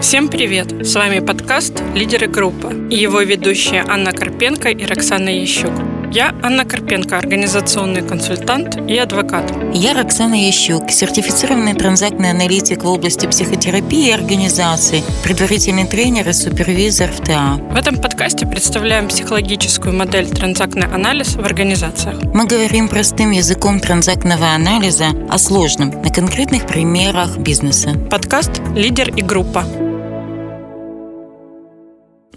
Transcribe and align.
Всем 0.00 0.28
привет! 0.28 0.86
С 0.86 0.94
вами 0.94 1.18
подкаст 1.18 1.82
«Лидеры 1.94 2.26
группы» 2.26 2.88
и 2.90 2.96
его 2.96 3.20
ведущие 3.20 3.84
Анна 3.86 4.12
Карпенко 4.12 4.70
и 4.70 4.86
Роксана 4.86 5.28
Ящук. 5.28 5.72
Я 6.10 6.34
Анна 6.42 6.64
Карпенко, 6.64 7.18
организационный 7.18 8.00
консультант 8.00 8.78
и 8.88 8.96
адвокат. 8.96 9.52
Я 9.74 9.92
Роксана 9.92 10.34
Ящук, 10.34 10.90
сертифицированный 10.90 11.74
транзактный 11.74 12.30
аналитик 12.30 12.82
в 12.82 12.88
области 12.88 13.26
психотерапии 13.26 14.08
и 14.08 14.12
организации, 14.12 15.04
предварительный 15.22 15.86
тренер 15.86 16.30
и 16.30 16.32
супервизор 16.32 17.10
в 17.12 17.20
ТА. 17.20 17.58
В 17.70 17.76
этом 17.76 18.00
подкасте 18.00 18.46
представляем 18.46 19.06
психологическую 19.06 19.94
модель 19.94 20.30
транзактный 20.30 20.86
анализ 20.86 21.36
в 21.36 21.44
организациях. 21.44 22.22
Мы 22.32 22.46
говорим 22.46 22.88
простым 22.88 23.32
языком 23.32 23.78
транзактного 23.80 24.54
анализа 24.54 25.08
о 25.28 25.36
сложном, 25.36 25.90
на 25.90 26.08
конкретных 26.08 26.66
примерах 26.66 27.36
бизнеса. 27.36 27.90
Подкаст 28.10 28.62
«Лидер 28.74 29.14
и 29.14 29.20
группа». 29.20 29.64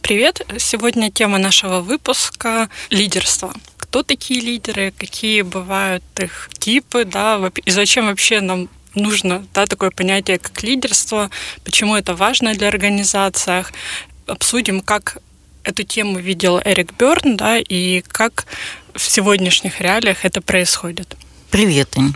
Привет! 0.03 0.41
Сегодня 0.59 1.09
тема 1.09 1.37
нашего 1.37 1.79
выпуска– 1.79 2.69
лидерство. 2.89 3.53
Кто 3.77 4.03
такие 4.03 4.41
лидеры, 4.41 4.91
какие 4.91 5.43
бывают 5.43 6.03
их 6.19 6.49
типы, 6.59 7.05
да, 7.05 7.39
и 7.63 7.71
зачем 7.71 8.07
вообще 8.07 8.41
нам 8.41 8.67
нужно 8.95 9.47
да, 9.53 9.65
такое 9.65 9.91
понятие, 9.91 10.39
как 10.39 10.61
лидерство, 10.61 11.29
почему 11.63 11.95
это 11.95 12.15
важно 12.15 12.53
для 12.53 12.67
организациях. 12.67 13.71
Обсудим, 14.27 14.81
как 14.81 15.19
эту 15.63 15.83
тему 15.83 16.19
видел 16.19 16.59
Эрик 16.59 16.91
Берн, 16.99 17.37
да, 17.37 17.57
и 17.57 18.01
как 18.01 18.45
в 18.93 19.09
сегодняшних 19.09 19.79
реалиях 19.79 20.25
это 20.25 20.41
происходит. 20.41 21.15
Привет, 21.49 21.97
Ань. 21.97 22.13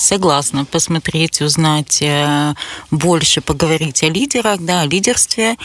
Согласна 0.00 0.64
посмотреть, 0.64 1.42
узнать 1.42 2.00
э, 2.00 2.54
больше, 2.90 3.42
поговорить 3.42 4.02
о 4.02 4.08
лидерах, 4.08 4.58
да, 4.60 4.80
о 4.80 4.86
лидерстве. 4.86 5.56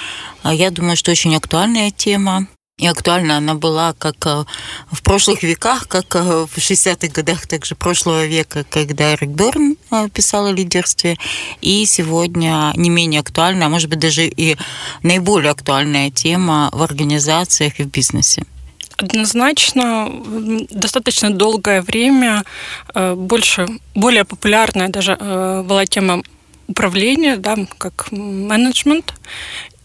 А 0.43 0.53
я 0.53 0.71
думаю, 0.71 0.97
что 0.97 1.11
очень 1.11 1.33
актуальная 1.37 1.89
тема. 1.89 2.47
И 2.77 2.85
актуальна 2.85 3.37
она 3.37 3.53
была 3.53 3.93
как 3.93 4.17
э, 4.25 4.43
в 4.91 5.03
прошлых 5.03 5.41
веках, 5.41 5.87
как 5.87 6.17
э, 6.17 6.47
в 6.51 6.57
60-х 6.57 7.07
годах 7.13 7.47
также 7.47 7.75
прошлого 7.75 8.25
века, 8.25 8.65
когда 8.69 9.13
Эрик 9.13 9.35
Дорн 9.35 9.77
писал 10.13 10.47
о 10.47 10.51
лидерстве. 10.51 11.17
И 11.61 11.85
сегодня 11.85 12.73
не 12.75 12.89
менее 12.89 13.21
актуальна, 13.21 13.67
а 13.67 13.69
может 13.69 13.89
быть 13.89 13.99
даже 13.99 14.27
и 14.27 14.57
наиболее 15.01 15.51
актуальная 15.51 16.11
тема 16.11 16.69
в 16.73 16.83
организациях 16.83 17.79
и 17.79 17.83
в 17.83 17.87
бизнесе. 17.87 18.43
Однозначно, 18.97 20.09
достаточно 20.69 21.29
долгое 21.29 21.81
время 21.81 22.43
э, 22.93 23.13
больше, 23.15 23.67
более 23.93 24.23
популярная 24.23 24.89
даже 24.89 25.17
э, 25.19 25.63
была 25.63 25.85
тема 25.85 26.21
управления, 26.67 27.35
да, 27.37 27.55
как 27.77 28.11
менеджмент. 28.11 29.13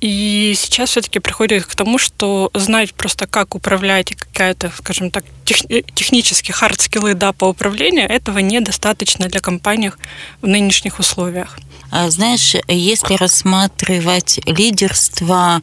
И 0.00 0.54
сейчас 0.56 0.90
все-таки 0.90 1.18
приходит 1.18 1.66
к 1.66 1.74
тому, 1.74 1.98
что 1.98 2.50
знать 2.54 2.94
просто, 2.94 3.26
как 3.26 3.54
управлять 3.54 4.14
какая-то, 4.14 4.72
скажем 4.76 5.10
так, 5.10 5.24
тех, 5.44 5.58
технические 5.94 6.54
хард-скиллы 6.54 7.14
да, 7.14 7.32
по 7.32 7.46
управлению, 7.46 8.08
этого 8.08 8.38
недостаточно 8.38 9.28
для 9.28 9.40
компаний 9.40 9.92
в 10.40 10.46
нынешних 10.46 10.98
условиях. 10.98 11.58
А, 11.90 12.08
знаешь, 12.08 12.54
если 12.68 13.14
рассматривать 13.14 14.40
лидерство 14.46 15.60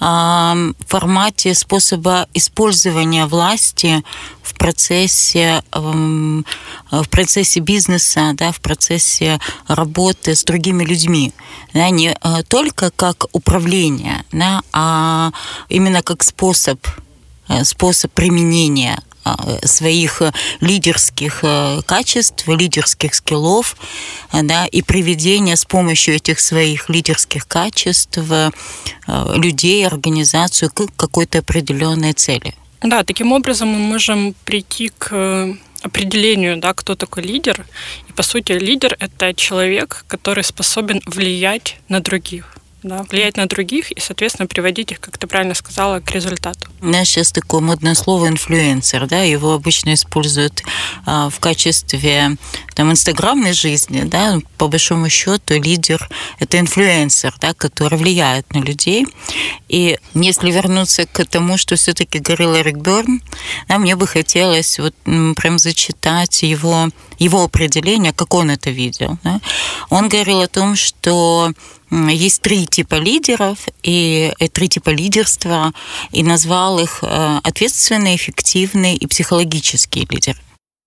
в 0.00 0.74
формате 0.86 1.54
способа 1.54 2.28
использования 2.34 3.26
власти 3.26 4.02
в 4.42 4.54
процессе, 4.54 5.62
в 5.72 7.08
процессе 7.10 7.60
бизнеса, 7.60 8.32
да, 8.34 8.52
в 8.52 8.60
процессе 8.60 9.40
работы 9.66 10.34
с 10.34 10.44
другими 10.44 10.84
людьми, 10.84 11.32
да, 11.74 11.90
не 11.90 12.16
а, 12.20 12.42
только 12.42 12.90
как 12.90 13.26
управление, 13.32 13.77
да, 14.32 14.62
а 14.72 15.32
именно 15.68 16.02
как 16.02 16.22
способ 16.22 16.78
э, 17.48 17.64
способ 17.64 18.12
применения 18.12 19.02
а, 19.28 19.66
своих 19.66 20.22
э, 20.22 20.32
лидерских 20.60 21.40
э, 21.42 21.80
качеств, 21.86 22.48
лидерских 22.48 23.14
скиллов, 23.14 23.76
э, 24.32 24.42
да, 24.42 24.66
и 24.66 24.82
приведения 24.82 25.56
с 25.56 25.64
помощью 25.64 26.14
этих 26.14 26.40
своих 26.40 26.88
лидерских 26.88 27.46
качеств 27.46 28.18
людей, 29.34 29.86
организацию 29.86 30.70
к 30.70 30.86
какой-то 30.96 31.38
определенной 31.38 32.12
цели. 32.12 32.54
Да, 32.82 33.04
таким 33.04 33.32
образом 33.32 33.68
мы 33.68 33.78
можем 33.78 34.34
прийти 34.44 34.90
к 34.98 35.56
определению, 35.82 36.56
да, 36.58 36.72
кто 36.74 36.94
такой 36.94 37.22
лидер. 37.22 37.66
И 38.08 38.12
по 38.12 38.22
сути 38.22 38.52
лидер 38.52 38.96
это 38.98 39.34
человек, 39.34 40.04
который 40.08 40.44
способен 40.44 41.00
влиять 41.06 41.76
на 41.88 42.00
других 42.00 42.57
да, 42.82 43.04
влиять 43.10 43.36
на 43.36 43.46
других 43.46 43.90
и, 43.90 44.00
соответственно, 44.00 44.46
приводить 44.46 44.92
их, 44.92 45.00
как 45.00 45.18
ты 45.18 45.26
правильно 45.26 45.54
сказала, 45.54 46.00
к 46.00 46.10
результату. 46.12 46.68
У 46.80 46.86
нас 46.86 47.08
сейчас 47.08 47.32
такое 47.32 47.60
модное 47.60 47.94
слово 47.94 48.28
инфлюенсер, 48.28 49.06
да, 49.06 49.22
его 49.22 49.54
обычно 49.54 49.94
используют 49.94 50.62
а, 51.04 51.28
в 51.28 51.40
качестве 51.40 52.36
там 52.74 52.92
инстаграмной 52.92 53.52
жизни, 53.52 54.02
да, 54.02 54.38
по 54.56 54.68
большому 54.68 55.08
счету 55.08 55.60
лидер 55.60 56.08
это 56.38 56.58
инфлюенсер, 56.58 57.34
да, 57.40 57.52
который 57.52 57.98
влияет 57.98 58.52
на 58.54 58.58
людей. 58.58 59.06
И 59.68 59.98
если 60.14 60.50
вернуться 60.50 61.06
к 61.06 61.24
тому, 61.26 61.58
что 61.58 61.76
все-таки 61.76 62.20
говорил 62.20 62.56
Эрик 62.56 62.76
Берн, 62.76 63.20
да, 63.68 63.78
мне 63.78 63.96
бы 63.96 64.06
хотелось 64.06 64.78
вот 64.78 64.94
прям 65.04 65.58
зачитать 65.58 66.42
его, 66.42 66.90
его 67.18 67.42
определение, 67.42 68.12
как 68.12 68.34
он 68.34 68.50
это 68.50 68.70
видел. 68.70 69.18
Да. 69.24 69.40
Он 69.90 70.08
говорил 70.08 70.40
о 70.40 70.48
том, 70.48 70.76
что 70.76 71.52
есть 71.90 72.42
три 72.42 72.66
типа 72.66 72.96
лидеров 72.96 73.58
и 73.82 74.32
э, 74.38 74.48
три 74.48 74.68
типа 74.68 74.90
лидерства, 74.90 75.72
и 76.10 76.22
назвал 76.22 76.78
их 76.78 77.00
э, 77.02 77.40
ответственный, 77.42 78.16
эффективный 78.16 78.94
и 78.94 79.06
психологический 79.06 80.06
лидер. 80.10 80.36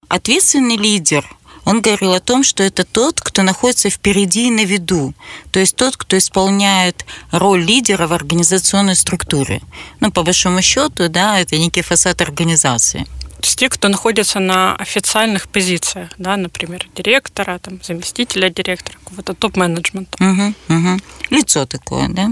Ответственный 0.07 0.78
лидер 0.78 1.25
он 1.63 1.81
говорил 1.81 2.13
о 2.13 2.19
том, 2.19 2.44
что 2.44 2.63
это 2.63 2.84
тот, 2.84 3.22
кто 3.22 3.44
находится 3.44 3.89
впереди 3.89 4.47
и 4.47 4.51
на 4.51 4.66
виду, 4.66 5.13
то 5.51 5.59
есть 5.59 5.75
тот, 5.75 5.95
кто 5.95 6.17
исполняет 6.17 7.06
роль 7.31 7.63
лидера 7.63 8.07
в 8.07 8.13
организационной 8.13 8.95
структуре. 8.95 9.62
Ну, 10.00 10.12
по 10.12 10.23
большому 10.23 10.62
счету, 10.62 11.07
да, 11.07 11.39
это 11.39 11.57
некий 11.57 11.81
фасад 11.81 12.22
организации 12.22 13.06
есть 13.47 13.59
те, 13.59 13.69
кто 13.69 13.88
находится 13.88 14.40
на 14.40 14.75
официальных 14.75 15.47
позициях, 15.47 16.09
да, 16.18 16.38
например, 16.38 16.88
директора, 16.96 17.59
там, 17.59 17.79
заместителя 17.84 18.50
директора, 18.50 18.97
какого-то 19.03 19.34
топ-менеджмента. 19.34 20.18
Угу, 20.24 20.53
угу. 20.69 21.00
Лицо 21.29 21.66
такое, 21.66 22.07
да. 22.09 22.31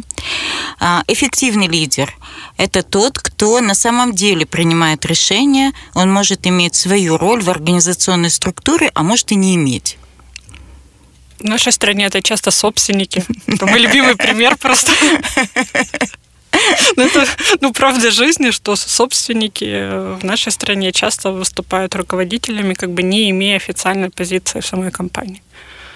А, 0.80 1.04
эффективный 1.08 1.68
лидер– 1.68 2.16
это 2.58 2.84
тот, 2.84 3.20
кто 3.20 3.60
на 3.60 3.74
самом 3.74 4.14
деле 4.14 4.46
принимает 4.46 5.06
решения, 5.06 5.74
он 5.94 6.12
может 6.12 6.48
иметь 6.48 6.76
свою 6.76 7.18
роль 7.18 7.42
в 7.42 7.50
организационной 7.50 8.30
структуре, 8.30 8.92
а 8.94 9.04
может 9.04 9.32
и 9.32 9.36
не 9.36 9.56
иметь. 9.56 9.98
В 11.40 11.44
нашей 11.44 11.72
стране 11.72 12.06
это 12.06 12.22
часто 12.22 12.52
собственники. 12.52 13.24
Это 13.48 13.66
мой 13.66 13.80
любимый 13.80 14.16
пример 14.16 14.58
просто. 14.58 14.92
Ну, 16.96 17.04
это, 17.04 17.26
ну, 17.62 17.74
правда 17.74 18.12
жизни, 18.12 18.52
что 18.52 18.76
собственники 18.76 20.20
в 20.20 20.24
нашей 20.24 20.52
стране 20.52 20.92
часто 20.92 21.32
выступают 21.32 21.96
руководителями, 21.96 22.74
как 22.74 22.92
бы 22.92 23.04
не 23.04 23.30
имея 23.30 23.58
официальной 23.58 24.10
позиции 24.10 24.60
в 24.60 24.66
самой 24.66 24.92
компании. 24.92 25.42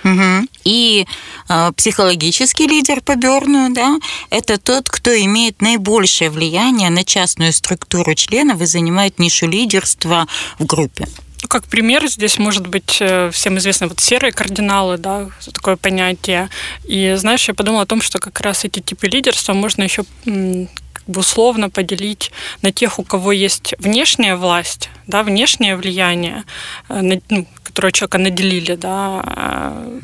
Угу. 0.03 0.47
И 0.65 1.05
э, 1.49 1.71
психологический 1.77 2.67
лидер 2.67 3.01
по 3.01 3.15
Берну, 3.15 3.73
да, 3.73 3.97
это 4.29 4.57
тот, 4.57 4.89
кто 4.89 5.11
имеет 5.11 5.61
наибольшее 5.61 6.29
влияние 6.29 6.89
на 6.89 7.03
частную 7.03 7.53
структуру 7.53 8.13
членов 8.13 8.61
и 8.61 8.65
занимает 8.65 9.19
нишу 9.19 9.47
лидерства 9.47 10.27
в 10.59 10.65
группе. 10.65 11.07
Ну, 11.43 11.49
как 11.49 11.67
пример 11.67 12.07
здесь 12.07 12.39
может 12.39 12.67
быть 12.67 12.97
э, 13.01 13.29
всем 13.31 13.57
известны 13.57 13.87
вот 13.87 13.99
серые 13.99 14.31
кардиналы, 14.31 14.97
да, 14.97 15.29
такое 15.53 15.75
понятие. 15.75 16.49
И 16.85 17.15
знаешь, 17.17 17.49
я 17.49 17.53
подумала 17.53 17.83
о 17.83 17.85
том, 17.85 18.01
что 18.01 18.17
как 18.17 18.39
раз 18.39 18.63
эти 18.63 18.79
типы 18.79 19.07
лидерства 19.07 19.53
можно 19.53 19.83
еще 19.83 20.05
как 20.23 21.03
бы 21.05 21.19
условно 21.19 21.69
поделить 21.69 22.31
на 22.61 22.71
тех, 22.71 22.97
у 22.97 23.03
кого 23.03 23.33
есть 23.33 23.73
внешняя 23.77 24.37
власть, 24.37 24.89
да, 25.05 25.21
внешнее 25.21 25.75
влияние, 25.75 26.45
э, 26.87 27.19
ну, 27.29 27.45
которое 27.63 27.91
человека 27.91 28.19
наделили, 28.19 28.75
да, 28.75 29.21
э, 29.25 29.99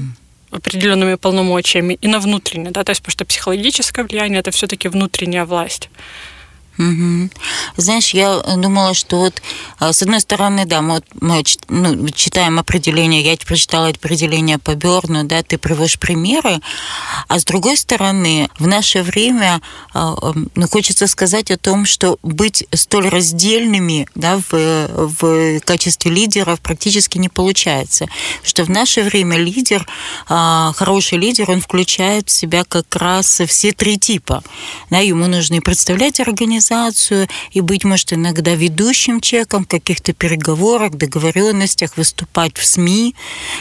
определенными 0.51 1.15
полномочиями, 1.15 1.97
и 2.01 2.07
на 2.09 2.19
внутреннее, 2.19 2.71
да, 2.71 2.83
то 2.83 2.89
есть 2.89 3.01
потому 3.01 3.13
что 3.13 3.23
психологическое 3.23 4.03
влияние 4.03 4.39
это 4.39 4.51
все-таки 4.51 4.89
внутренняя 4.89 5.45
власть. 5.45 5.89
Угу. 6.79 7.29
Знаешь, 7.75 8.13
я 8.13 8.39
думала, 8.55 8.93
что 8.93 9.19
вот 9.19 9.41
а, 9.79 9.91
с 9.91 10.01
одной 10.01 10.21
стороны, 10.21 10.65
да, 10.65 10.81
мы, 10.81 11.01
мы 11.19 11.43
ну, 11.67 12.09
читаем 12.09 12.57
определение, 12.57 13.21
я 13.21 13.35
прочитала 13.35 13.89
определение 13.89 14.57
по 14.57 14.75
Берну, 14.75 15.25
да, 15.25 15.43
ты 15.43 15.57
приводишь 15.57 15.99
примеры, 15.99 16.61
а 17.27 17.37
с 17.37 17.43
другой 17.43 17.75
стороны, 17.75 18.49
в 18.59 18.67
наше 18.67 19.03
время 19.03 19.61
а, 19.93 20.15
ну, 20.55 20.67
хочется 20.69 21.07
сказать 21.07 21.51
о 21.51 21.57
том, 21.57 21.85
что 21.85 22.17
быть 22.23 22.65
столь 22.73 23.09
раздельными 23.09 24.07
да, 24.15 24.39
в, 24.49 24.53
в 25.19 25.59
качестве 25.59 26.11
лидеров 26.11 26.61
практически 26.61 27.17
не 27.17 27.27
получается. 27.27 28.07
Что 28.41 28.63
в 28.63 28.69
наше 28.69 29.03
время 29.03 29.37
лидер, 29.37 29.85
хороший 30.27 31.17
лидер, 31.17 31.51
он 31.51 31.59
включает 31.61 32.29
в 32.29 32.31
себя 32.31 32.63
как 32.63 32.95
раз 32.95 33.41
все 33.47 33.73
три 33.73 33.97
типа. 33.97 34.43
Да, 34.89 34.99
ему 34.99 35.27
нужно 35.27 35.55
и 35.55 35.59
представлять 35.59 36.19
организацию, 36.19 36.68
организацию 36.69 37.27
и 37.51 37.61
быть, 37.61 37.83
может, 37.83 38.13
иногда 38.13 38.53
ведущим 38.55 39.21
человеком 39.21 39.63
в 39.63 39.67
каких-то 39.67 40.13
переговорах, 40.13 40.91
договоренностях, 40.91 41.97
выступать 41.97 42.57
в 42.57 42.65
СМИ. 42.65 43.15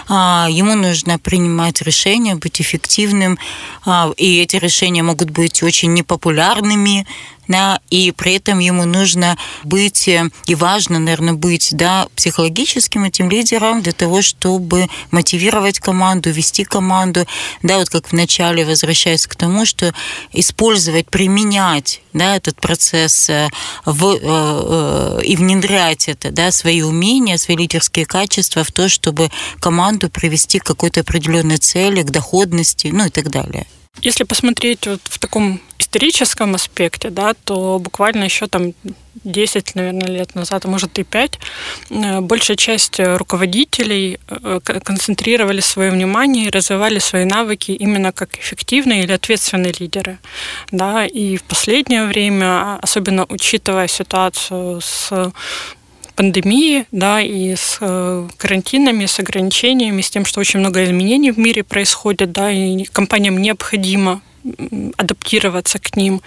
А, 0.08 0.48
ему 0.50 0.74
нужно 0.74 1.18
принимать 1.18 1.82
решения, 1.82 2.34
быть 2.34 2.60
эффективным, 2.60 3.38
а, 3.84 4.12
и 4.16 4.40
эти 4.40 4.56
решения 4.56 5.02
могут 5.02 5.30
быть 5.30 5.62
очень 5.62 5.94
непопулярными, 5.94 7.06
да, 7.48 7.80
и 7.90 8.12
при 8.12 8.36
этом 8.36 8.58
ему 8.58 8.84
нужно 8.84 9.36
быть, 9.64 10.06
э, 10.08 10.30
и 10.46 10.54
важно, 10.54 10.98
наверное, 10.98 11.34
быть, 11.34 11.70
да, 11.72 12.06
психологическим 12.14 13.04
этим 13.04 13.30
лидером 13.30 13.82
для 13.82 13.92
того, 13.92 14.22
чтобы 14.22 14.86
мотивировать 15.10 15.80
команду, 15.80 16.30
вести 16.30 16.64
команду, 16.64 17.26
да, 17.62 17.78
вот 17.78 17.88
как 17.88 18.08
в 18.08 18.12
начале, 18.12 18.64
возвращаясь 18.64 19.26
к 19.26 19.34
тому, 19.34 19.64
что 19.64 19.92
использовать, 20.32 21.10
применять, 21.10 22.02
да, 22.12 22.36
этот 22.36 22.60
процесс 22.60 23.30
э, 23.30 23.48
в, 23.84 24.18
э, 24.20 25.24
и 25.24 25.36
внедрять 25.36 26.08
это, 26.08 26.30
да, 26.30 26.50
свои 26.52 26.82
умения, 26.82 27.38
свои 27.38 27.56
лидерские 27.56 28.06
качества 28.06 28.62
в 28.62 28.72
то, 28.72 28.88
чтобы 28.88 29.30
команду 29.60 30.10
привести 30.10 30.58
к 30.58 30.64
какой-то 30.64 31.00
определенной 31.00 31.56
цели, 31.56 32.02
к 32.02 32.10
доходности, 32.10 32.88
ну 32.92 33.06
и 33.06 33.10
так 33.10 33.30
далее. 33.30 33.66
Если 34.00 34.24
посмотреть 34.24 34.86
вот 34.86 35.00
в 35.04 35.18
таком 35.18 35.60
историческом 35.88 36.54
аспекте, 36.54 37.10
да, 37.10 37.34
то 37.44 37.78
буквально 37.78 38.24
еще 38.24 38.46
там 38.46 38.74
10, 39.24 39.74
наверное, 39.74 40.08
лет 40.08 40.34
назад, 40.34 40.64
а 40.64 40.68
может 40.68 40.98
и 40.98 41.02
5, 41.02 41.38
э, 41.90 42.20
большая 42.20 42.56
часть 42.56 43.00
руководителей 43.00 44.18
э, 44.28 44.60
концентрировали 44.62 45.60
свое 45.60 45.90
внимание 45.90 46.46
и 46.46 46.50
развивали 46.50 46.98
свои 46.98 47.24
навыки 47.24 47.72
именно 47.72 48.12
как 48.12 48.38
эффективные 48.38 49.04
или 49.04 49.12
ответственные 49.12 49.72
лидеры. 49.80 50.18
Да, 50.70 51.06
и 51.06 51.36
в 51.36 51.42
последнее 51.42 52.04
время, 52.04 52.78
особенно 52.82 53.24
учитывая 53.28 53.88
ситуацию 53.88 54.80
с 54.80 55.32
пандемии, 56.14 56.84
да, 56.92 57.20
и 57.20 57.54
с 57.54 57.78
э, 57.80 58.28
карантинами, 58.36 59.06
с 59.06 59.20
ограничениями, 59.20 60.02
с 60.02 60.10
тем, 60.10 60.24
что 60.24 60.40
очень 60.40 60.60
много 60.60 60.84
изменений 60.84 61.30
в 61.32 61.38
мире 61.38 61.62
происходит, 61.62 62.32
да, 62.32 62.50
и 62.50 62.84
компаниям 62.84 63.38
необходимо 63.38 64.20
адаптироваться 64.96 65.78
к 65.78 65.96
ним. 65.96 66.22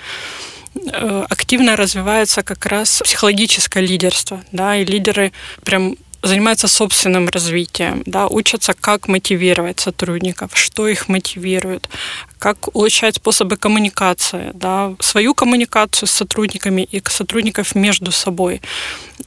Э, 0.75 1.25
активно 1.29 1.75
развивается 1.75 2.43
как 2.43 2.65
раз 2.65 3.01
психологическое 3.03 3.81
лидерство, 3.81 4.41
да, 4.51 4.77
и 4.77 4.85
лидеры 4.85 5.31
прям 5.63 5.95
занимаются 6.23 6.67
собственным 6.67 7.27
развитием, 7.29 8.03
да, 8.05 8.27
учатся, 8.27 8.73
как 8.79 9.07
мотивировать 9.07 9.79
сотрудников, 9.79 10.51
что 10.53 10.87
их 10.87 11.09
мотивирует, 11.09 11.89
как 12.37 12.75
улучшать 12.75 13.15
способы 13.15 13.57
коммуникации, 13.57 14.51
да, 14.53 14.93
свою 14.99 15.33
коммуникацию 15.33 16.07
с 16.07 16.11
сотрудниками 16.11 16.87
и 16.91 17.01
сотрудников 17.07 17.75
между 17.75 18.11
собой. 18.11 18.61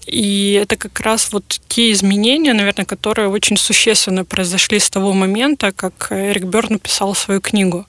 И 0.07 0.59
это 0.63 0.77
как 0.77 1.01
раз 1.01 1.33
вот 1.33 1.61
те 1.69 1.91
изменения, 1.93 2.53
наверное, 2.53 2.85
которые 2.85 3.29
очень 3.29 3.57
существенно 3.57 4.25
произошли 4.25 4.79
с 4.79 4.91
того 4.91 5.13
момента, 5.13 5.73
как 5.73 6.09
Эрик 6.11 6.45
Бёрн 6.45 6.75
написал 6.75 7.15
свою 7.15 7.41
книгу. 7.41 7.87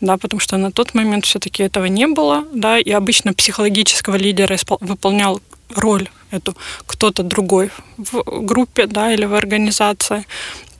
Да, 0.00 0.16
потому 0.16 0.40
что 0.40 0.56
на 0.58 0.70
тот 0.70 0.94
момент 0.94 1.24
все-таки 1.24 1.62
этого 1.62 1.86
не 1.86 2.06
было, 2.06 2.44
да, 2.52 2.78
и 2.78 2.90
обычно 2.90 3.32
психологического 3.32 4.16
лидера 4.16 4.58
выполнял 4.80 5.40
роль 5.74 6.08
эту 6.34 6.56
кто-то 6.86 7.22
другой 7.22 7.70
в 7.96 8.22
группе 8.44 8.86
да, 8.86 9.12
или 9.12 9.24
в 9.24 9.34
организации, 9.34 10.26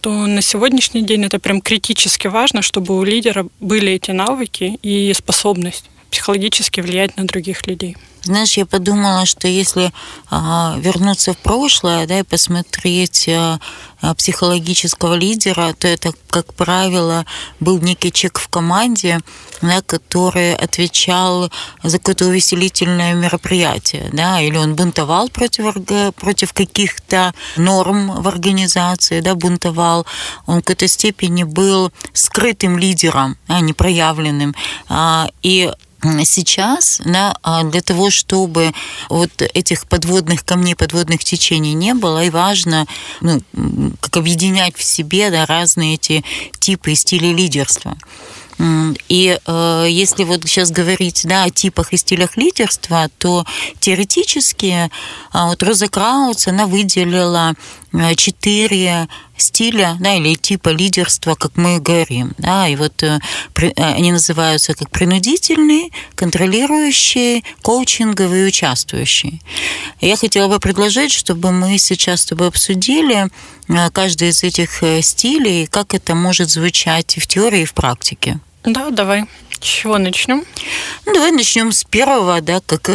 то 0.00 0.26
на 0.26 0.42
сегодняшний 0.42 1.02
день 1.02 1.24
это 1.24 1.38
прям 1.38 1.60
критически 1.60 2.26
важно, 2.26 2.60
чтобы 2.62 2.98
у 2.98 3.04
лидера 3.04 3.46
были 3.60 3.92
эти 3.92 4.10
навыки 4.10 4.78
и 4.82 5.12
способность 5.14 5.90
психологически 6.10 6.80
влиять 6.80 7.16
на 7.16 7.26
других 7.26 7.66
людей. 7.66 7.96
Знаешь, 8.24 8.56
я 8.56 8.64
подумала, 8.64 9.26
что 9.26 9.48
если 9.48 9.92
а, 10.30 10.76
вернуться 10.78 11.34
в 11.34 11.38
прошлое, 11.38 12.06
да, 12.06 12.20
и 12.20 12.22
посмотреть 12.22 13.28
а, 13.28 13.60
а, 14.00 14.14
психологического 14.14 15.14
лидера, 15.14 15.74
то 15.78 15.86
это, 15.88 16.12
как 16.30 16.54
правило, 16.54 17.26
был 17.60 17.78
некий 17.80 18.10
человек 18.10 18.38
в 18.38 18.48
команде, 18.48 19.20
да, 19.60 19.82
который 19.82 20.54
отвечал 20.54 21.50
за 21.82 21.98
какое-то 21.98 22.24
увеселительное 22.26 23.12
мероприятие, 23.12 24.08
да, 24.12 24.40
или 24.40 24.56
он 24.56 24.74
бунтовал 24.74 25.28
против, 25.28 25.74
против 26.14 26.54
каких-то 26.54 27.34
норм 27.56 28.22
в 28.22 28.26
организации, 28.26 29.20
да, 29.20 29.34
бунтовал, 29.34 30.06
он 30.46 30.60
в 30.60 30.60
какой-то 30.62 30.88
степени 30.88 31.44
был 31.44 31.92
скрытым 32.14 32.78
лидером, 32.78 33.36
а 33.48 33.60
не 33.60 33.74
проявленным. 33.74 34.54
А, 34.88 35.28
и 35.42 35.70
сейчас 36.24 37.00
да, 37.04 37.36
а 37.42 37.62
для 37.64 37.80
того, 37.80 38.10
чтобы 38.10 38.72
вот 39.08 39.30
этих 39.42 39.86
подводных 39.86 40.44
камней, 40.44 40.74
подводных 40.74 41.24
течений 41.24 41.74
не 41.74 41.94
было, 41.94 42.24
и 42.24 42.30
важно 42.30 42.86
ну, 43.20 43.40
как 44.00 44.16
объединять 44.16 44.76
в 44.76 44.82
себе 44.82 45.30
да, 45.30 45.46
разные 45.46 45.94
эти 45.94 46.24
типы 46.58 46.92
и 46.92 46.94
стили 46.94 47.28
лидерства. 47.28 47.96
И 49.08 49.38
э, 49.44 49.86
если 49.90 50.22
вот 50.22 50.42
сейчас 50.44 50.70
говорить 50.70 51.22
да, 51.24 51.44
о 51.44 51.50
типах 51.50 51.92
и 51.92 51.96
стилях 51.96 52.36
лидерства, 52.36 53.08
то 53.18 53.44
теоретически 53.80 54.66
э, 54.66 54.88
вот 55.32 55.62
Роза 55.62 55.88
Краудс, 55.88 56.46
она 56.46 56.66
выделила 56.66 57.54
четыре 58.17 59.08
стиля, 59.37 59.96
да, 60.00 60.14
или 60.14 60.35
типа 60.35 60.70
лидерства, 60.70 61.35
как 61.35 61.56
мы 61.56 61.81
говорим, 61.81 62.32
да, 62.38 62.69
и 62.69 62.76
вот 62.76 63.02
э, 63.02 63.19
при, 63.52 63.69
э, 63.69 63.94
они 63.94 64.12
называются 64.12 64.75
как 64.75 64.91
принудительный, 64.91 65.93
контролирующий, 66.14 67.44
коучинговый 67.62 68.43
и 68.43 68.46
участвующий. 68.46 69.43
Я 70.00 70.17
хотела 70.17 70.49
бы 70.49 70.61
предложить, 70.61 71.12
чтобы 71.12 71.50
мы 71.50 71.79
сейчас 71.79 72.23
с 72.23 72.26
тобой 72.26 72.49
обсудили 72.49 73.29
каждый 73.93 74.29
из 74.29 74.43
этих 74.44 74.82
стилей, 75.02 75.67
как 75.67 75.94
это 75.94 76.14
может 76.14 76.50
звучать 76.50 77.17
в 77.17 77.26
теории, 77.26 77.62
и 77.62 77.64
в 77.64 77.75
практике. 77.75 78.38
Да, 78.64 78.91
давай. 78.91 79.25
Чего 79.64 79.96
начнем? 79.96 80.44
Ну, 81.06 81.14
давай 81.14 81.32
начнем 81.32 81.72
с 81.72 81.84
первого, 81.84 82.43
да, 82.43 82.61
как 82.66 82.90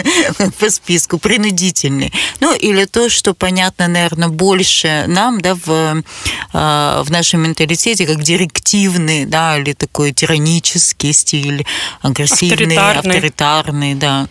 по 0.58 0.70
списку, 0.70 1.18
принудительный. 1.18 2.14
Ну, 2.40 2.54
или 2.54 2.86
то, 2.86 3.10
что 3.10 3.34
понятно, 3.34 3.88
наверное, 3.88 4.28
больше 4.28 5.04
нам, 5.06 5.42
да, 5.42 5.54
в, 5.54 6.02
а, 6.54 7.02
в 7.02 7.10
нашем 7.10 7.42
менталитете, 7.42 8.06
как 8.06 8.22
директивный, 8.22 9.26
да, 9.26 9.58
или 9.58 9.74
такой 9.74 10.12
тиранический 10.12 11.12
стиль, 11.12 11.66
агрессивный, 12.00 12.74
авторитарный, 12.74 13.12
авторитарный 13.12 13.94
да. 13.94 14.26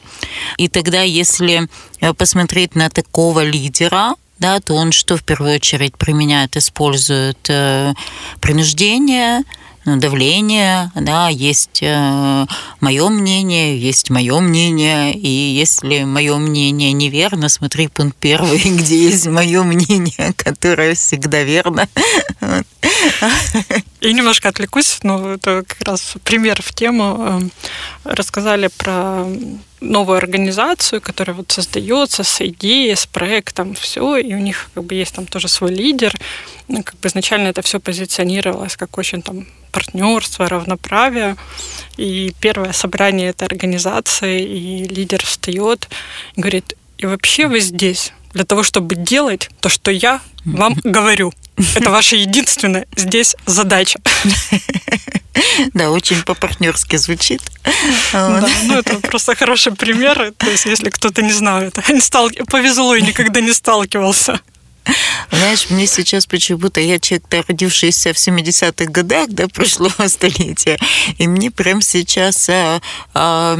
И 0.57 0.69
тогда, 0.69 1.03
если 1.03 1.69
э, 1.99 2.13
посмотреть 2.15 2.73
на 2.73 2.89
такого 2.89 3.43
лидера, 3.43 4.15
да, 4.39 4.59
то 4.61 4.73
он 4.73 4.91
что 4.93 5.15
в 5.15 5.23
первую 5.23 5.57
очередь 5.57 5.95
применяет, 5.95 6.57
использует 6.57 7.37
э, 7.49 7.93
принуждение, 8.41 9.43
давление, 9.85 10.91
да, 10.95 11.29
есть 11.29 11.79
э, 11.81 12.45
мое 12.79 13.09
мнение, 13.09 13.77
есть 13.77 14.09
мое 14.09 14.39
мнение, 14.39 15.13
и 15.13 15.27
если 15.27 16.03
мое 16.03 16.37
мнение 16.37 16.93
неверно, 16.93 17.49
смотри 17.49 17.87
пункт 17.87 18.17
первый, 18.17 18.59
где 18.77 19.03
есть 19.09 19.27
мое 19.27 19.63
мнение, 19.63 20.33
которое 20.37 20.95
всегда 20.95 21.43
верно. 21.43 21.87
И 24.01 24.13
немножко 24.13 24.49
отвлекусь, 24.49 24.99
но 25.03 25.33
это 25.33 25.63
как 25.67 25.87
раз 25.87 26.15
пример 26.23 26.61
в 26.61 26.73
тему. 26.73 27.17
Эм, 27.19 27.51
рассказали 28.03 28.67
про 28.67 29.25
новую 29.83 30.17
организацию, 30.17 31.01
которая 31.01 31.35
вот 31.35 31.51
создается 31.51 32.23
с 32.23 32.41
идеей, 32.41 32.95
с 32.95 33.05
проектом, 33.05 33.75
все, 33.75 34.17
и 34.17 34.33
у 34.33 34.39
них 34.39 34.69
как 34.73 34.83
бы 34.83 34.95
есть 34.95 35.15
там 35.15 35.25
тоже 35.25 35.47
свой 35.47 35.73
лидер. 35.73 36.13
Ну, 36.67 36.83
как 36.83 36.95
бы 36.99 37.07
изначально 37.07 37.49
это 37.49 37.61
все 37.61 37.79
позиционировалось 37.79 38.77
как 38.77 38.97
очень 38.97 39.21
там 39.21 39.47
партнерство, 39.71 40.47
равноправие. 40.47 41.35
И 41.97 42.33
первое 42.39 42.71
собрание 42.71 43.29
этой 43.29 43.45
организации, 43.45 44.43
и 44.43 44.87
лидер 44.87 45.23
встает 45.23 45.89
и 46.35 46.41
говорит, 46.41 46.75
и 46.97 47.05
вообще 47.05 47.47
вы 47.47 47.59
здесь 47.59 48.13
для 48.33 48.43
того, 48.43 48.63
чтобы 48.63 48.95
делать 48.95 49.49
то, 49.59 49.69
что 49.69 49.91
я 49.91 50.21
вам 50.45 50.75
говорю. 50.83 51.33
Это 51.75 51.89
ваша 51.89 52.15
единственная 52.15 52.87
здесь 52.95 53.35
задача. 53.45 53.99
Да, 55.73 55.89
очень 55.89 56.21
по-партнерски 56.21 56.95
звучит. 56.95 57.41
Да, 58.11 58.47
ну 58.65 58.77
это 58.77 58.99
просто 58.99 59.35
хороший 59.35 59.73
пример. 59.73 60.31
То 60.37 60.47
есть, 60.47 60.65
если 60.65 60.91
кто-то 60.91 61.23
не 61.23 61.33
знает, 61.33 61.75
не 61.89 62.01
стал, 62.01 62.29
повезло 62.47 62.95
и 62.95 63.01
никогда 63.01 63.41
не 63.41 63.51
сталкивался. 63.51 64.39
Знаешь, 65.31 65.69
мне 65.69 65.87
сейчас 65.87 66.25
почему-то, 66.25 66.79
я 66.79 66.99
человек, 66.99 67.25
родившийся 67.47 68.13
в 68.13 68.17
70-х 68.17 68.91
годах, 68.91 69.29
да, 69.29 69.47
прошлого 69.47 70.07
столетия, 70.07 70.77
и 71.17 71.27
мне 71.27 71.51
прям 71.51 71.81
сейчас 71.81 72.49
а, 72.49 72.81
а, 73.13 73.57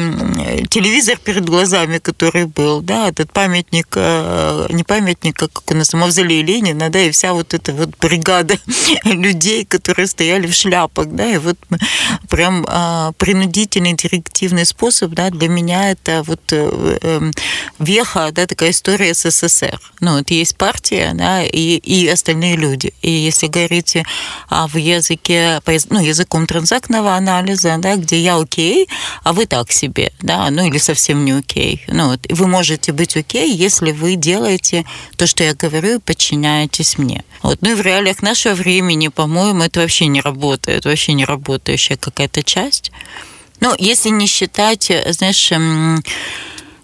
телевизор 0.70 1.18
перед 1.18 1.46
глазами, 1.46 1.98
который 1.98 2.46
был, 2.46 2.82
да, 2.82 3.10
этот 3.10 3.32
памятник, 3.32 3.88
а, 3.96 4.68
не 4.70 4.84
памятник, 4.84 5.42
а 5.42 5.48
как 5.48 5.72
у 5.72 5.76
нас, 5.76 5.94
мавзолей 5.94 6.44
Ленина, 6.44 6.90
да, 6.90 7.02
и 7.02 7.12
вся 7.12 7.34
вот 7.34 7.54
эта 7.54 7.74
вот 7.74 7.98
бригада 8.00 8.58
людей, 9.06 9.66
которые 9.66 10.08
стояли 10.08 10.48
в 10.48 10.54
шляпах, 10.54 11.08
да, 11.08 11.28
и 11.28 11.38
вот 11.38 11.58
прям 12.30 12.66
а, 12.68 13.14
принудительный 13.14 13.94
директивный 13.94 14.66
способ, 14.66 15.12
да, 15.12 15.30
для 15.30 15.48
меня 15.48 15.92
это 15.92 16.24
вот 16.24 16.42
э, 16.52 17.32
веха, 17.80 18.30
да, 18.32 18.46
такая 18.46 18.72
история 18.72 19.14
СССР. 19.14 19.80
Ну, 20.00 20.18
вот 20.18 20.30
есть 20.30 20.58
партия, 20.58 21.13
да, 21.14 21.44
и, 21.44 21.78
и 21.78 22.08
остальные 22.08 22.56
люди. 22.56 22.94
И 23.02 23.10
если 23.10 23.48
говорить 23.48 23.98
а, 24.50 24.68
в 24.68 24.78
языке, 24.78 25.62
ну, 25.90 26.00
языком 26.00 26.48
транзактного 26.48 27.16
анализа, 27.16 27.76
да, 27.80 27.96
где 27.96 28.20
я 28.20 28.38
окей, 28.38 28.88
а 29.24 29.34
вы 29.34 29.46
так 29.46 29.72
себе, 29.72 30.12
да, 30.22 30.50
ну 30.50 30.68
или 30.68 30.78
совсем 30.78 31.26
не 31.26 31.32
окей. 31.32 31.84
Ну, 31.88 32.10
вот, 32.10 32.20
вы 32.30 32.48
можете 32.48 32.92
быть 32.92 33.16
окей, 33.16 33.52
если 33.54 33.92
вы 33.92 34.16
делаете 34.16 34.86
то, 35.18 35.28
что 35.28 35.44
я 35.44 35.54
говорю, 35.54 35.96
и 35.96 36.00
подчиняетесь 36.00 36.98
мне. 36.98 37.24
Вот. 37.42 37.62
Ну 37.62 37.72
и 37.72 37.76
в 37.76 37.82
реалиях 37.82 38.22
нашего 38.22 38.54
времени, 38.54 39.10
по-моему, 39.10 39.64
это 39.64 39.82
вообще 39.82 40.08
не 40.08 40.22
работает, 40.22 40.86
вообще 40.86 41.14
не 41.14 41.26
работающая 41.26 41.98
какая-то 41.98 42.44
часть. 42.44 42.92
Ну, 43.60 43.74
если 43.78 44.10
не 44.10 44.28
считать, 44.28 44.92
знаешь, 45.10 45.52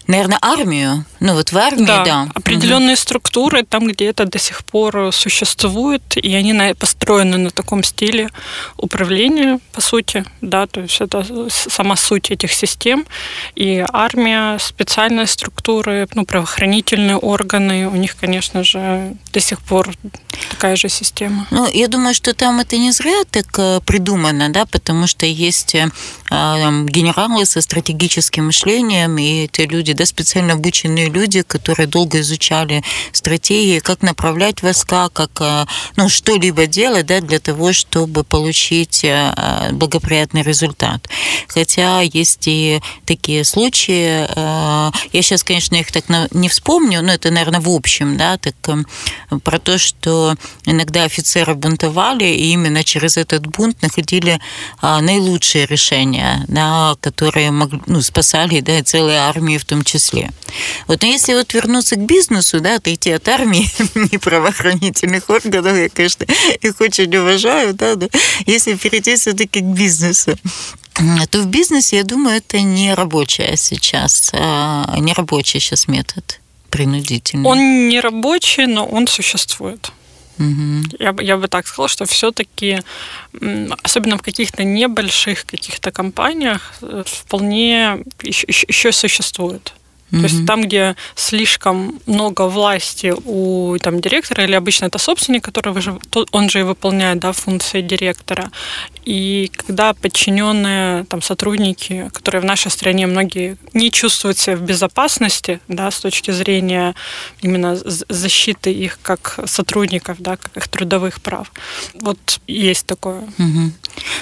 наверное, 0.06 0.38
армию. 0.40 1.04
Ну 1.20 1.34
вот 1.34 1.52
в 1.52 1.58
армии, 1.58 1.84
да. 1.84 2.04
да. 2.04 2.28
Определенные 2.34 2.94
угу. 2.94 3.00
структуры 3.00 3.62
там, 3.62 3.86
где 3.86 4.06
это 4.06 4.24
до 4.24 4.38
сих 4.38 4.64
пор 4.64 5.12
существует, 5.12 6.02
и 6.16 6.34
они 6.34 6.74
построены 6.74 7.36
на 7.36 7.50
таком 7.50 7.82
стиле 7.84 8.30
управления, 8.76 9.60
по 9.72 9.80
сути, 9.80 10.24
да, 10.40 10.66
то 10.66 10.80
есть 10.80 11.00
это 11.00 11.24
сама 11.50 11.96
суть 11.96 12.30
этих 12.30 12.52
систем. 12.52 13.06
И 13.54 13.84
армия, 13.92 14.58
специальные 14.58 15.26
структуры, 15.26 16.08
ну, 16.14 16.24
правоохранительные 16.24 17.16
органы, 17.16 17.86
у 17.86 17.96
них, 17.96 18.16
конечно 18.16 18.64
же, 18.64 19.14
до 19.32 19.40
сих 19.40 19.60
пор 19.60 19.90
такая 20.50 20.76
же 20.76 20.88
система. 20.88 21.46
Ну, 21.50 21.68
я 21.70 21.88
думаю, 21.88 22.14
что 22.14 22.32
там 22.32 22.60
это 22.60 22.78
не 22.78 22.92
зря 22.92 23.24
так 23.30 23.46
э, 23.58 23.80
придумано, 23.84 24.48
да, 24.48 24.64
потому 24.64 25.06
что 25.06 25.26
есть 25.26 25.74
э, 25.74 25.88
генералы 26.30 27.44
со 27.44 27.60
стратегическим 27.60 28.46
мышлением, 28.46 29.18
и 29.18 29.48
те 29.48 29.66
люди, 29.66 29.92
да, 29.92 30.06
специально 30.06 30.54
обученные 30.54 31.09
люди, 31.10 31.42
которые 31.42 31.86
долго 31.86 32.20
изучали 32.20 32.82
стратегии, 33.12 33.80
как 33.80 34.02
направлять 34.02 34.62
войска, 34.62 35.08
как 35.08 35.30
э, 35.40 35.66
ну, 35.96 36.08
что-либо 36.08 36.66
делать 36.66 37.06
да, 37.06 37.20
для 37.20 37.38
того, 37.38 37.72
чтобы 37.72 38.24
получить 38.24 39.04
э, 39.04 39.70
благоприятный 39.72 40.42
результат. 40.42 41.08
Хотя 41.48 42.00
есть 42.00 42.46
и 42.46 42.80
такие 43.06 43.44
случаи, 43.44 44.26
э, 44.28 44.90
я 45.12 45.22
сейчас, 45.22 45.44
конечно, 45.44 45.76
их 45.76 45.92
так 45.92 46.04
не 46.32 46.48
вспомню, 46.48 47.02
но 47.02 47.12
это, 47.12 47.30
наверное, 47.30 47.60
в 47.60 47.68
общем, 47.68 48.16
да, 48.16 48.36
так 48.38 48.54
про 49.44 49.58
то, 49.58 49.78
что 49.78 50.34
иногда 50.64 51.04
офицеры 51.04 51.54
бунтовали, 51.54 52.24
и 52.24 52.52
именно 52.52 52.84
через 52.84 53.16
этот 53.16 53.46
бунт 53.46 53.82
находили 53.82 54.40
наилучшие 54.82 55.66
решения, 55.66 56.44
да, 56.48 56.94
которые 57.00 57.50
могли, 57.50 57.80
ну, 57.86 58.00
спасали 58.02 58.60
да, 58.60 58.82
целые 58.82 59.18
армии 59.18 59.58
в 59.58 59.64
том 59.64 59.82
числе. 59.84 60.30
Вот, 60.86 60.99
но 61.00 61.08
если 61.08 61.34
вот 61.34 61.52
вернуться 61.54 61.96
к 61.96 62.00
бизнесу, 62.00 62.60
да, 62.60 62.76
отойти 62.76 63.10
от 63.10 63.28
армии 63.28 63.68
и 64.12 64.18
правоохранительных 64.18 65.28
органов, 65.30 65.76
я, 65.76 65.88
конечно, 65.88 66.24
их 66.60 66.80
очень 66.80 67.14
уважаю, 67.16 67.74
да, 67.74 67.94
да, 67.94 68.08
если 68.46 68.74
перейти 68.74 69.16
все-таки 69.16 69.60
к 69.60 69.64
бизнесу, 69.64 70.36
то 71.30 71.38
в 71.40 71.46
бизнесе, 71.46 71.96
я 71.96 72.04
думаю, 72.04 72.36
это 72.36 72.60
не 72.60 72.94
рабочая 72.94 73.56
сейчас, 73.56 74.30
а 74.34 74.96
не 74.98 75.12
рабочий 75.12 75.60
сейчас 75.60 75.88
метод 75.88 76.40
принудительный. 76.70 77.48
Он 77.48 77.88
не 77.88 78.00
рабочий, 78.00 78.66
но 78.66 78.86
он 78.86 79.06
существует. 79.06 79.92
Угу. 80.38 80.96
Я, 80.98 81.14
я 81.20 81.36
бы 81.36 81.48
так 81.48 81.66
сказала, 81.66 81.88
что 81.88 82.06
все-таки, 82.06 82.80
особенно 83.82 84.16
в 84.16 84.22
каких-то 84.22 84.64
небольших 84.64 85.44
каких-то 85.44 85.90
компаниях, 85.90 86.72
э, 86.80 87.02
вполне 87.06 87.98
еще, 88.22 88.46
еще 88.48 88.92
существует. 88.92 89.74
Mm-hmm. 90.10 90.20
То 90.20 90.26
есть 90.26 90.46
там, 90.46 90.62
где 90.62 90.96
слишком 91.14 92.00
много 92.06 92.42
власти 92.48 93.14
у 93.24 93.76
там, 93.78 94.00
директора, 94.00 94.44
или 94.44 94.54
обычно 94.54 94.86
это 94.86 94.98
собственник, 94.98 95.44
который 95.44 95.74
он 96.32 96.50
же 96.50 96.60
и 96.60 96.62
выполняет 96.62 97.18
да, 97.18 97.32
функции 97.32 97.80
директора. 97.80 98.50
И 99.10 99.50
когда 99.56 99.92
подчиненные 99.92 101.04
там, 101.06 101.20
сотрудники, 101.20 102.08
которые 102.14 102.42
в 102.42 102.44
нашей 102.44 102.70
стране 102.70 103.08
многие 103.08 103.56
не 103.74 103.90
чувствуют 103.90 104.38
себя 104.38 104.54
в 104.54 104.60
безопасности 104.60 105.58
да, 105.66 105.90
с 105.90 105.98
точки 105.98 106.30
зрения 106.30 106.94
именно 107.42 107.74
защиты 107.74 108.70
их 108.70 109.00
как 109.02 109.40
сотрудников, 109.46 110.20
да, 110.20 110.36
как 110.36 110.56
их 110.56 110.68
трудовых 110.68 111.20
прав. 111.20 111.50
Вот 111.94 112.40
есть 112.46 112.86
такое. 112.86 113.22
Mm-hmm. 113.38 113.70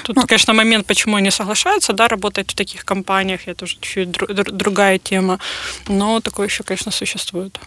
Тут, 0.05 0.17
ну, 0.17 0.23
конечно, 0.27 0.55
момент, 0.55 0.87
почему 0.87 1.17
они 1.17 1.31
соглашаются, 1.31 1.93
да, 1.93 2.09
работать 2.09 2.51
в 2.51 2.55
таких 2.55 2.87
компаниях, 2.87 3.41
это 3.45 3.67
уже 3.67 3.77
чуть 3.83 4.11
другая 4.11 4.99
тема, 4.99 5.39
но 5.87 6.21
такое 6.21 6.47
еще, 6.47 6.63
конечно, 6.63 6.91
существует. 6.93 7.59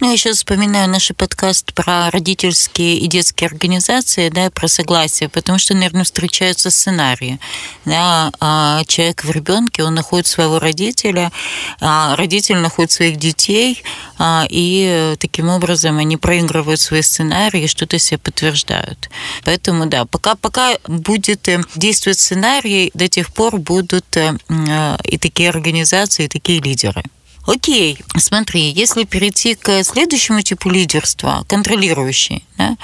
Ну, 0.00 0.10
я 0.10 0.16
сейчас 0.16 0.38
вспоминаю 0.38 0.88
наш 0.88 1.10
подкаст 1.16 1.72
про 1.72 2.10
родительские 2.10 2.98
и 2.98 3.06
детские 3.06 3.48
организации, 3.48 4.28
да, 4.28 4.50
про 4.50 4.68
согласие, 4.68 5.28
потому 5.28 5.58
что, 5.58 5.74
наверное, 5.74 6.04
встречаются 6.04 6.70
сценарии. 6.70 7.38
Да, 7.84 8.30
а 8.40 8.84
человек 8.84 9.24
в 9.24 9.30
ребенке, 9.30 9.84
он 9.84 9.94
находит 9.94 10.26
своего 10.26 10.58
родителя, 10.58 11.32
а 11.80 12.14
родитель 12.16 12.58
находит 12.58 12.90
своих 12.90 13.16
детей, 13.16 13.82
а, 14.18 14.46
и 14.48 15.14
таким 15.18 15.48
образом 15.48 15.98
они 15.98 16.16
проигрывают 16.16 16.80
свои 16.80 17.02
сценарии 17.02 17.64
и 17.64 17.68
что-то 17.68 17.98
себе 17.98 18.18
подтверждают. 18.18 19.08
Поэтому, 19.44 19.86
да, 19.86 20.04
пока, 20.04 20.34
пока 20.34 20.76
будет 20.86 21.48
э, 21.48 21.62
действовать 21.74 22.18
сценарий, 22.18 22.90
до 22.94 23.08
тех 23.08 23.32
пор 23.32 23.58
будут 23.58 24.16
э, 24.16 24.36
э, 24.48 24.96
и 25.04 25.18
такие 25.18 25.48
организации, 25.48 26.24
и 26.24 26.28
такие 26.28 26.60
лидеры. 26.60 27.04
Окей, 27.46 27.98
смотри, 28.16 28.72
если 28.72 29.04
перейти 29.04 29.54
к 29.54 29.84
следующему 29.84 30.42
типу 30.42 30.68
лидерства, 30.68 31.44
контролирующий, 31.48 32.44
да, 32.58 32.76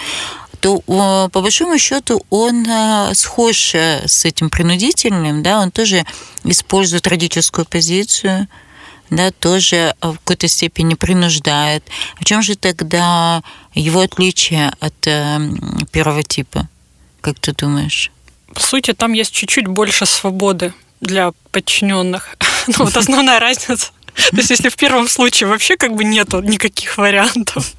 то 0.61 0.79
по 1.33 1.41
большому 1.41 1.77
счету 1.79 2.25
он 2.31 2.65
э, 2.65 3.15
схож 3.15 3.75
э, 3.75 4.07
с 4.07 4.25
этим 4.25 4.49
принудительным, 4.49 5.43
да, 5.43 5.59
он 5.59 5.73
тоже 5.73 6.05
использует 6.45 7.09
родительскую 7.09 7.65
позицию, 7.65 8.47
да, 9.11 9.33
тоже 9.33 9.97
в 10.01 10.15
какой-то 10.19 10.47
степени 10.47 10.95
принуждает. 10.95 11.85
В 12.21 12.25
чем 12.25 12.43
же 12.43 12.55
тогда 12.55 13.43
его 13.75 14.03
отличие 14.03 14.73
от 14.79 15.07
э, 15.09 15.41
первого 15.91 16.23
типа? 16.23 16.69
Как 17.21 17.41
ты 17.41 17.53
думаешь? 17.53 18.13
По 18.55 18.61
сути, 18.61 18.93
там 18.93 19.15
есть 19.15 19.33
чуть-чуть 19.33 19.67
больше 19.67 20.07
свободы 20.07 20.73
для 21.01 21.33
подчиненных. 21.51 22.37
Ну, 22.69 22.85
вот 22.85 22.97
основная 22.97 23.41
разница 23.41 23.91
то 24.15 24.37
есть, 24.37 24.51
если 24.51 24.69
в 24.69 24.77
первом 24.77 25.09
случае 25.09 25.49
вообще 25.49 25.77
как 25.77 25.95
бы 25.95 26.05
нету 26.05 26.41
никаких 26.41 26.99
вариантов, 26.99 27.73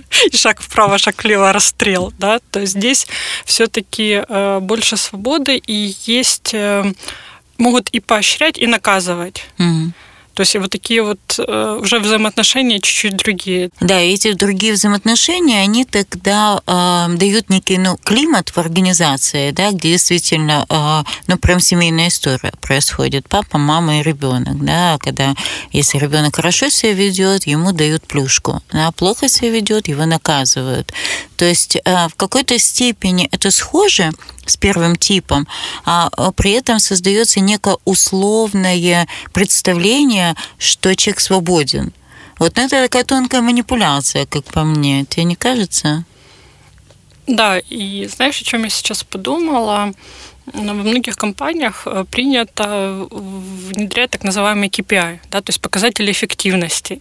и 0.32 0.36
шаг 0.36 0.60
вправо, 0.60 0.98
шаг 0.98 1.22
влево, 1.24 1.52
расстрел, 1.52 2.12
да, 2.18 2.40
то 2.50 2.64
здесь 2.66 3.06
все-таки 3.44 4.24
э, 4.28 4.58
больше 4.60 4.96
свободы 4.96 5.56
и 5.56 5.94
есть 6.04 6.54
э, 6.54 6.92
могут 7.58 7.88
и 7.90 8.00
поощрять, 8.00 8.58
и 8.58 8.66
наказывать. 8.66 9.44
Mm-hmm. 9.58 9.90
То 10.36 10.42
есть 10.42 10.54
вот 10.56 10.70
такие 10.70 11.02
вот 11.02 11.18
э, 11.38 11.78
уже 11.80 11.98
взаимоотношения 11.98 12.78
чуть-чуть 12.78 13.16
другие. 13.16 13.70
Да, 13.80 13.98
эти 13.98 14.32
другие 14.32 14.74
взаимоотношения, 14.74 15.62
они 15.62 15.86
тогда 15.86 16.60
э, 16.66 17.16
дают 17.16 17.48
некий 17.48 17.78
ну, 17.78 17.96
климат 17.96 18.50
в 18.50 18.58
организации, 18.58 19.50
да, 19.52 19.70
где 19.70 19.92
действительно 19.92 20.66
э, 20.68 21.10
ну, 21.26 21.38
прям 21.38 21.58
семейная 21.58 22.08
история 22.08 22.52
происходит. 22.60 23.26
Папа, 23.30 23.56
мама 23.56 24.00
и 24.00 24.02
ребенок. 24.02 24.62
Да, 24.62 24.98
когда 25.00 25.34
если 25.72 25.96
ребенок 25.96 26.36
хорошо 26.36 26.68
себя 26.68 26.92
ведет, 26.92 27.46
ему 27.46 27.72
дают 27.72 28.06
плюшку. 28.06 28.60
А 28.72 28.92
плохо 28.92 29.28
себя 29.28 29.48
ведет, 29.48 29.88
его 29.88 30.04
наказывают. 30.04 30.92
То 31.36 31.44
есть 31.44 31.76
э, 31.76 32.08
в 32.08 32.14
какой-то 32.14 32.58
степени 32.58 33.28
это 33.30 33.50
схоже 33.50 34.10
с 34.46 34.56
первым 34.56 34.96
типом, 34.96 35.46
а 35.84 36.10
при 36.32 36.52
этом 36.52 36.78
создается 36.78 37.40
некое 37.40 37.76
условное 37.84 39.06
представление, 39.32 40.34
что 40.58 40.94
человек 40.94 41.20
свободен. 41.20 41.92
Вот 42.38 42.56
ну, 42.56 42.64
это 42.64 42.82
такая 42.82 43.04
тонкая 43.04 43.40
манипуляция, 43.40 44.26
как 44.26 44.44
по 44.44 44.62
мне. 44.62 45.04
Тебе 45.04 45.24
не 45.24 45.36
кажется? 45.36 46.04
Да, 47.26 47.58
и 47.58 48.06
знаешь, 48.06 48.40
о 48.40 48.44
чем 48.44 48.64
я 48.64 48.70
сейчас 48.70 49.02
подумала? 49.02 49.92
Во 50.52 50.72
многих 50.72 51.16
компаниях 51.16 51.82
э, 51.86 52.04
принято 52.10 53.08
внедрять 53.10 54.10
так 54.10 54.22
называемые 54.24 54.70
KPI, 54.70 55.18
да, 55.30 55.40
то 55.40 55.50
есть 55.50 55.60
показатели 55.60 56.12
эффективности. 56.12 57.00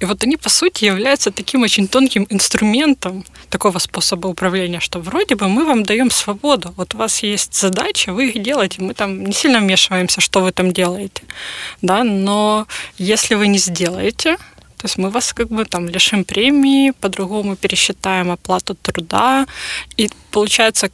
И 0.00 0.04
вот 0.04 0.24
они, 0.24 0.36
по 0.36 0.48
сути, 0.48 0.86
являются 0.86 1.30
таким 1.30 1.62
очень 1.62 1.86
тонким 1.86 2.26
инструментом 2.28 3.24
такого 3.50 3.78
способа 3.78 4.26
управления, 4.26 4.80
что 4.80 4.98
вроде 4.98 5.36
бы 5.36 5.48
мы 5.48 5.64
вам 5.64 5.84
даем 5.84 6.10
свободу. 6.10 6.74
Вот 6.76 6.94
у 6.94 6.98
вас 6.98 7.22
есть 7.22 7.54
задача, 7.54 8.12
вы 8.12 8.30
их 8.30 8.42
делаете, 8.42 8.82
мы 8.82 8.94
там 8.94 9.24
не 9.24 9.32
сильно 9.32 9.60
вмешиваемся, 9.60 10.20
что 10.20 10.40
вы 10.40 10.50
там 10.50 10.72
делаете. 10.72 11.22
Да, 11.82 12.02
но 12.02 12.66
если 12.98 13.36
вы 13.36 13.46
не 13.46 13.58
сделаете, 13.58 14.36
то 14.82 14.86
есть 14.86 14.98
мы 14.98 15.10
вас 15.10 15.32
как 15.32 15.48
бы 15.48 15.64
там 15.64 15.88
лишим 15.88 16.24
премии, 16.24 16.90
по-другому 16.90 17.54
пересчитаем 17.54 18.32
оплату 18.32 18.74
труда. 18.74 19.46
И 19.96 20.10
получается, 20.32 20.90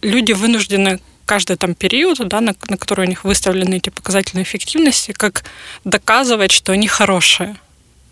люди 0.00 0.32
вынуждены 0.32 1.00
каждый 1.26 1.56
там 1.56 1.74
период, 1.74 2.18
да, 2.28 2.40
на, 2.40 2.54
на 2.68 2.76
который 2.76 3.06
у 3.06 3.08
них 3.08 3.24
выставлены 3.24 3.76
эти 3.76 3.90
показатели 3.90 4.42
эффективности, 4.42 5.12
как 5.12 5.44
доказывать, 5.84 6.52
что 6.52 6.72
они 6.72 6.88
хорошие. 6.88 7.56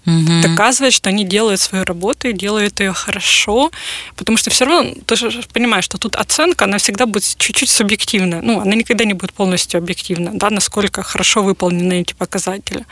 Угу. 0.07 0.43
Доказывать, 0.43 0.93
что 0.93 1.09
они 1.09 1.25
делают 1.25 1.61
свою 1.61 1.85
работу 1.85 2.29
и 2.29 2.35
делают 2.35 2.81
ее 2.81 2.93
хорошо, 2.93 3.71
потому 4.17 4.37
что 4.37 4.51
все 4.51 4.67
равно 4.67 4.95
ты 5.07 5.17
же 5.17 5.43
понимаешь, 5.53 5.85
что 5.85 5.97
тут 5.97 6.15
оценка, 6.15 6.67
она 6.67 6.77
всегда 6.77 7.07
будет 7.07 7.25
чуть-чуть 7.39 7.71
субъективная, 7.71 8.43
ну, 8.43 8.61
она 8.61 8.75
никогда 8.75 9.05
не 9.05 9.15
будет 9.15 9.33
полностью 9.33 9.79
объективна, 9.79 10.33
да, 10.35 10.51
насколько 10.51 11.03
хорошо 11.03 11.43
выполнены 11.43 12.03
эти 12.03 12.13
показатели. 12.13 12.85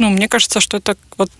Ну, 0.00 0.10
мне 0.10 0.26
кажется, 0.26 0.58
что 0.58 0.78
это 0.78 0.96
вот 1.16 1.30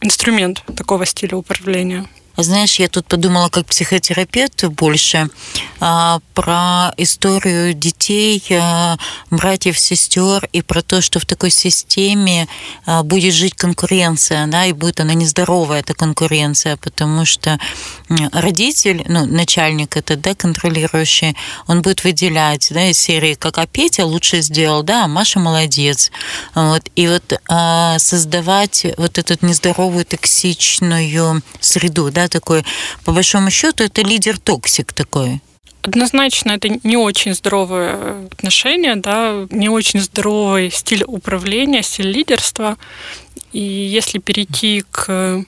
инструмент 0.00 0.62
такого 0.76 1.04
стиля 1.04 1.36
управления. 1.36 2.06
Знаешь, 2.36 2.80
я 2.80 2.88
тут 2.88 3.06
подумала 3.06 3.48
как 3.48 3.66
психотерапевт 3.66 4.64
больше 4.64 5.28
а, 5.78 6.18
про 6.34 6.92
историю 6.96 7.74
детей, 7.74 8.42
а, 8.50 8.96
братьев, 9.30 9.78
сестер 9.78 10.48
и 10.52 10.60
про 10.60 10.82
то, 10.82 11.00
что 11.00 11.20
в 11.20 11.26
такой 11.26 11.50
системе 11.50 12.48
а, 12.86 13.04
будет 13.04 13.34
жить 13.34 13.54
конкуренция, 13.54 14.48
да, 14.48 14.66
и 14.66 14.72
будет 14.72 14.98
она 14.98 15.14
нездоровая, 15.14 15.80
эта 15.80 15.94
конкуренция, 15.94 16.76
потому 16.76 17.24
что 17.24 17.58
родитель, 18.32 19.04
ну, 19.06 19.26
начальник 19.26 19.96
это, 19.96 20.16
да, 20.16 20.34
контролирующий, 20.34 21.36
он 21.68 21.82
будет 21.82 22.02
выделять, 22.02 22.68
да, 22.70 22.90
из 22.90 22.98
серии, 22.98 23.34
как 23.34 23.58
а 23.58 23.66
Петя 23.66 24.06
лучше 24.06 24.40
сделал, 24.42 24.82
да, 24.82 25.04
а 25.04 25.08
Маша 25.08 25.38
молодец. 25.38 26.10
Вот. 26.54 26.82
И 26.96 27.06
вот 27.06 27.40
а, 27.48 27.96
создавать 28.00 28.86
вот 28.96 29.18
эту 29.18 29.36
нездоровую 29.46 30.04
токсичную 30.04 31.42
среду, 31.60 32.10
да, 32.10 32.23
такой, 32.28 32.64
по 33.04 33.12
большому 33.12 33.50
счету, 33.50 33.84
это 33.84 34.02
лидер-токсик 34.02 34.92
такой. 34.92 35.40
Однозначно, 35.82 36.52
это 36.52 36.68
не 36.82 36.96
очень 36.96 37.34
здоровое 37.34 38.26
отношение, 38.26 38.96
да, 38.96 39.46
не 39.50 39.68
очень 39.68 40.00
здоровый 40.00 40.70
стиль 40.70 41.04
управления, 41.06 41.82
стиль 41.82 42.10
лидерства. 42.10 42.78
И 43.52 43.60
если 43.60 44.18
перейти 44.18 44.82
к 44.90 45.44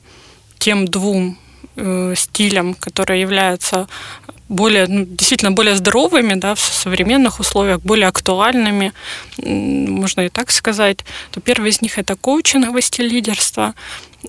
тем 0.58 0.86
двум 0.86 1.38
э, 1.76 2.14
стилям, 2.16 2.74
которые 2.74 3.22
являются 3.22 3.88
более, 4.48 4.86
ну, 4.86 5.04
действительно 5.06 5.52
более 5.52 5.74
здоровыми, 5.74 6.34
да, 6.34 6.54
в 6.54 6.60
современных 6.60 7.40
условиях, 7.40 7.80
более 7.80 8.08
актуальными, 8.08 8.92
можно 9.38 10.20
и 10.20 10.28
так 10.28 10.50
сказать, 10.50 10.98
то 11.30 11.40
первый 11.40 11.70
из 11.70 11.82
них 11.82 11.98
это 11.98 12.14
коучинговый 12.14 12.82
стиль 12.82 13.08
лидерства, 13.08 13.74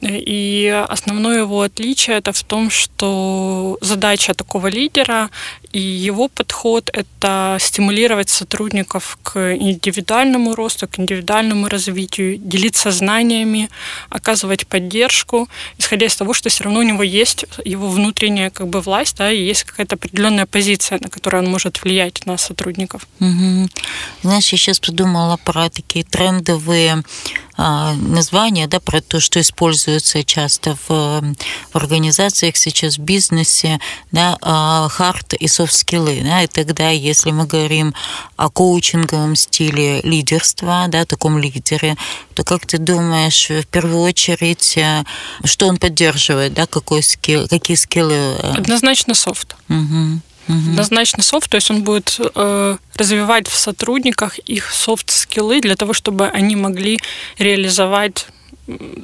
и 0.02 0.86
основное 0.90 1.40
его 1.40 1.62
отличие 1.62 2.18
это 2.18 2.32
в 2.32 2.44
том, 2.44 2.70
что 2.70 3.78
задача 3.82 4.34
такого 4.34 4.68
лидера 4.68 5.30
и 5.72 5.80
его 5.80 6.28
подход– 6.28 6.90
это 6.94 7.58
стимулировать 7.60 8.30
сотрудников 8.30 9.18
к 9.24 9.56
индивидуальному 9.56 10.56
росту, 10.56 10.88
к 10.88 11.00
индивидуальному 11.00 11.68
развитию, 11.68 12.38
делиться 12.38 12.92
знаниями, 12.92 13.70
оказывать 14.10 14.68
поддержку, 14.68 15.50
исходя 15.78 16.06
из 16.06 16.16
того, 16.16 16.34
что 16.34 16.50
все 16.50 16.64
равно 16.64 16.80
у 16.80 16.84
него 16.84 17.04
есть 17.04 17.46
его 17.66 17.90
внутренняя 17.90 18.50
как 18.50 18.68
бы 18.68 18.82
власть, 18.82 19.18
да, 19.18 19.32
и 19.32 19.44
есть 19.44 19.64
какая-то 19.64 19.96
определенная 19.96 20.46
позиция, 20.46 21.00
на 21.02 21.10
которую 21.10 21.44
он 21.44 21.52
может 21.52 21.82
влиять 21.84 22.26
на 22.26 22.38
сотрудников. 22.38 23.08
Угу. 23.20 23.70
Знаешь, 24.24 24.52
я 24.52 24.58
сейчас 24.58 24.80
подумала 24.80 25.38
про 25.38 25.70
такие 25.70 26.06
трендовые 26.06 27.04
а, 27.60 27.94
названия, 27.96 28.68
да, 28.68 28.80
про 28.80 29.02
то, 29.02 29.20
что 29.20 29.42
используется 29.42 30.24
часто 30.24 30.78
в, 30.88 30.90
в 30.92 31.76
организациях 31.76 32.56
сейчас, 32.56 32.98
в 32.98 33.02
бизнесе, 33.02 33.80
да, 34.12 34.38
хард 34.90 35.34
и 35.34 35.48
софт-скиллы. 35.68 36.22
Да, 36.24 36.44
и 36.44 36.48
тогда, 36.48 36.90
если 36.90 37.32
мы 37.32 37.46
говорим 37.46 37.94
о 38.36 38.50
коучинговом 38.50 39.36
стиле 39.36 40.02
лидерства, 40.02 40.86
да, 40.88 41.06
таком 41.06 41.38
лидере, 41.38 41.96
то 42.34 42.44
как 42.44 42.66
ты 42.66 42.78
думаешь, 42.78 43.50
в 43.50 43.66
первую 43.68 44.02
очередь, 44.02 44.78
э, 44.78 45.04
что 45.44 45.68
он 45.68 45.78
поддерживает, 45.78 46.54
да, 46.54 46.66
какой 46.66 47.04
скилл, 47.04 47.48
какие 47.48 47.76
скиллы? 47.76 48.14
Э? 48.14 48.54
Однозначно 48.58 49.14
софт. 49.14 49.56
Угу. 49.70 50.22
Угу. 50.48 50.72
Однозначно 50.72 51.24
софт, 51.24 51.50
то 51.50 51.56
есть 51.56 51.70
он 51.72 51.84
будет 51.84 52.20
э, 52.20 52.78
развивать 52.96 53.48
в 53.48 53.56
сотрудниках 53.56 54.40
их 54.40 54.72
софт-скиллы 54.72 55.60
для 55.60 55.76
того, 55.76 55.94
чтобы 55.94 56.28
они 56.28 56.56
могли 56.56 57.00
реализовать 57.38 58.28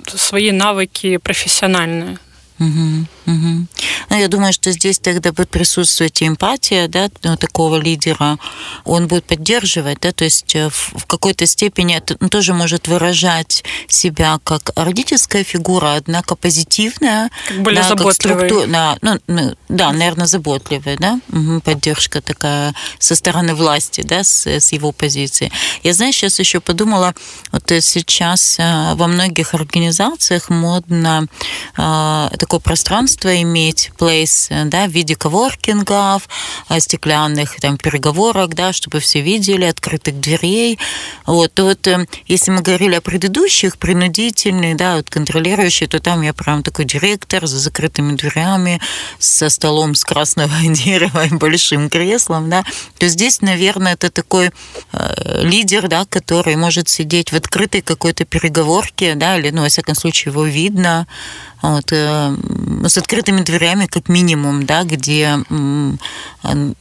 свои 0.08 0.52
навыки 0.52 1.18
профессиональные. 1.18 2.18
Угу, 2.60 3.06
угу. 3.26 3.68
Ну, 4.10 4.18
я 4.18 4.28
думаю, 4.28 4.54
что 4.54 4.72
здесь 4.72 5.00
тогда 5.00 5.32
будет 5.32 5.50
присутствовать 5.50 6.22
эмпатия, 6.24 6.88
да, 6.88 7.10
ну, 7.24 7.36
такого 7.36 7.78
лидера. 7.78 8.38
Он 8.86 9.08
будет 9.08 9.26
поддерживать, 9.26 10.00
да, 10.02 10.12
то 10.12 10.24
есть 10.24 10.56
э, 10.56 10.70
в 10.70 11.06
какой-то 11.06 11.46
степени 11.46 11.96
это 11.96 12.16
он 12.20 12.30
тоже 12.30 12.54
может 12.54 12.88
выражать 12.88 13.64
себя 13.88 14.40
как 14.44 14.72
родительская 14.76 15.44
фигура, 15.44 15.96
однако 15.96 16.36
позитивная. 16.36 17.30
Как 17.48 17.62
более 17.62 17.82
да, 17.82 17.90
заботливый. 17.90 18.14
Как 18.14 18.48
структур... 18.50 18.72
да, 18.72 18.98
ну, 19.02 19.20
ну, 19.28 19.56
да, 19.70 19.92
наверное, 19.92 20.28
заботливая, 20.28 20.98
да, 20.98 21.20
угу, 21.32 21.62
поддержка 21.62 22.22
такая 22.22 22.74
со 23.00 23.16
стороны 23.16 23.56
власти, 23.56 24.02
да, 24.02 24.24
с, 24.24 24.48
с 24.48 24.72
его 24.72 24.92
позиции. 24.92 25.52
Я, 25.84 25.94
знаешь, 25.94 26.16
сейчас 26.16 26.40
еще 26.40 26.62
подумала, 26.62 27.14
вот 27.52 27.64
сейчас 27.82 28.58
э, 28.60 28.94
во 28.96 29.08
многих 29.08 29.54
организациях 29.54 30.50
модно 30.50 31.28
такое 31.76 32.54
такое 32.54 32.60
пространство 32.60 33.13
иметь, 33.22 33.92
place, 33.98 34.66
да, 34.66 34.88
в 34.88 34.92
виде 34.92 35.16
коворкингов, 35.16 36.28
э, 36.70 36.80
стеклянных 36.80 37.56
там 37.60 37.78
переговорок, 37.78 38.56
да, 38.56 38.74
чтобы 38.74 39.00
все 39.00 39.22
видели, 39.22 39.66
открытых 39.66 40.20
дверей. 40.20 40.80
Вот, 41.26 41.60
вот 41.60 41.88
э, 41.88 42.08
если 42.28 42.52
мы 42.52 42.62
говорили 42.62 42.96
о 42.96 43.02
предыдущих, 43.02 43.78
принудительных, 43.78 44.78
да, 44.78 44.98
вот 44.98 45.10
контролирующие, 45.10 45.88
то 45.88 46.00
там 46.00 46.22
я 46.22 46.34
прям 46.34 46.64
такой 46.64 46.86
директор 46.86 47.46
за 47.48 47.60
закрытыми 47.60 48.16
дверями, 48.16 48.82
со 49.20 49.50
столом 49.50 49.96
с 49.96 50.04
красного 50.04 50.54
дерева 50.64 51.26
и 51.26 51.34
большим 51.34 51.90
креслом, 51.90 52.50
да, 52.50 52.64
то 52.98 53.08
здесь, 53.08 53.42
наверное, 53.42 53.94
это 53.94 54.10
такой 54.10 54.52
э, 54.92 55.42
лидер, 55.44 55.88
да, 55.88 56.06
который 56.06 56.56
может 56.56 56.90
сидеть 56.90 57.32
в 57.32 57.36
открытой 57.36 57.82
какой-то 57.82 58.26
переговорке, 58.26 59.16
да, 59.16 59.38
или, 59.38 59.50
ну, 59.50 59.62
во 59.62 59.70
всяком 59.70 59.96
случае, 59.96 60.32
его 60.32 60.46
видно, 60.46 61.08
вот, 61.62 61.92
э, 61.92 62.36
с 62.88 62.98
открытыми 63.04 63.42
дверями, 63.42 63.88
как 63.88 64.10
минимум, 64.10 64.66
да, 64.66 64.84
где 64.84 65.38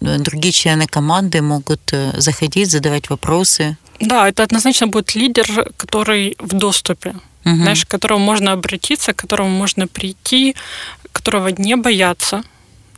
другие 0.00 0.52
члены 0.52 0.86
команды 0.86 1.40
могут 1.42 1.92
э, 1.92 2.20
заходить, 2.20 2.70
задавать 2.70 3.10
вопросы. 3.10 3.76
Да, 4.00 4.28
это 4.28 4.42
однозначно 4.42 4.86
будет 4.86 5.14
лидер, 5.14 5.46
который 5.76 6.36
в 6.38 6.52
доступе, 6.54 7.10
угу. 7.44 7.56
знаешь, 7.56 7.84
к 7.84 7.88
которому 7.88 8.24
можно 8.24 8.52
обратиться, 8.52 9.12
к 9.12 9.16
которому 9.16 9.50
можно 9.50 9.86
прийти, 9.86 10.54
которого 11.12 11.48
не 11.48 11.76
бояться, 11.76 12.42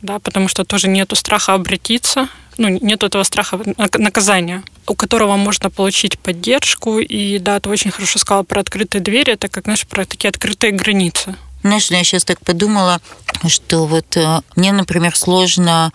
да, 0.01 0.19
потому 0.19 0.47
что 0.47 0.63
тоже 0.63 0.87
нету 0.87 1.15
страха 1.15 1.53
обратиться, 1.53 2.27
ну, 2.57 2.69
нет 2.69 3.03
этого 3.03 3.23
страха 3.23 3.59
наказания, 3.97 4.63
у 4.87 4.95
которого 4.95 5.35
можно 5.35 5.69
получить 5.69 6.17
поддержку. 6.19 6.99
И 6.99 7.39
да, 7.39 7.59
ты 7.59 7.69
очень 7.69 7.91
хорошо 7.91 8.19
сказала 8.19 8.43
про 8.43 8.61
открытые 8.61 9.01
двери, 9.01 9.33
это 9.33 9.47
как, 9.47 9.65
знаешь, 9.65 9.85
про 9.85 10.05
такие 10.05 10.29
открытые 10.29 10.71
границы. 10.71 11.35
Знаешь, 11.65 11.89
я 11.89 12.03
сейчас 12.03 12.23
так 12.23 12.39
подумала, 12.41 13.01
что 13.47 13.87
вот 13.87 14.15
э, 14.17 14.41
мне, 14.55 14.71
например, 14.71 15.15
сложно 15.15 15.91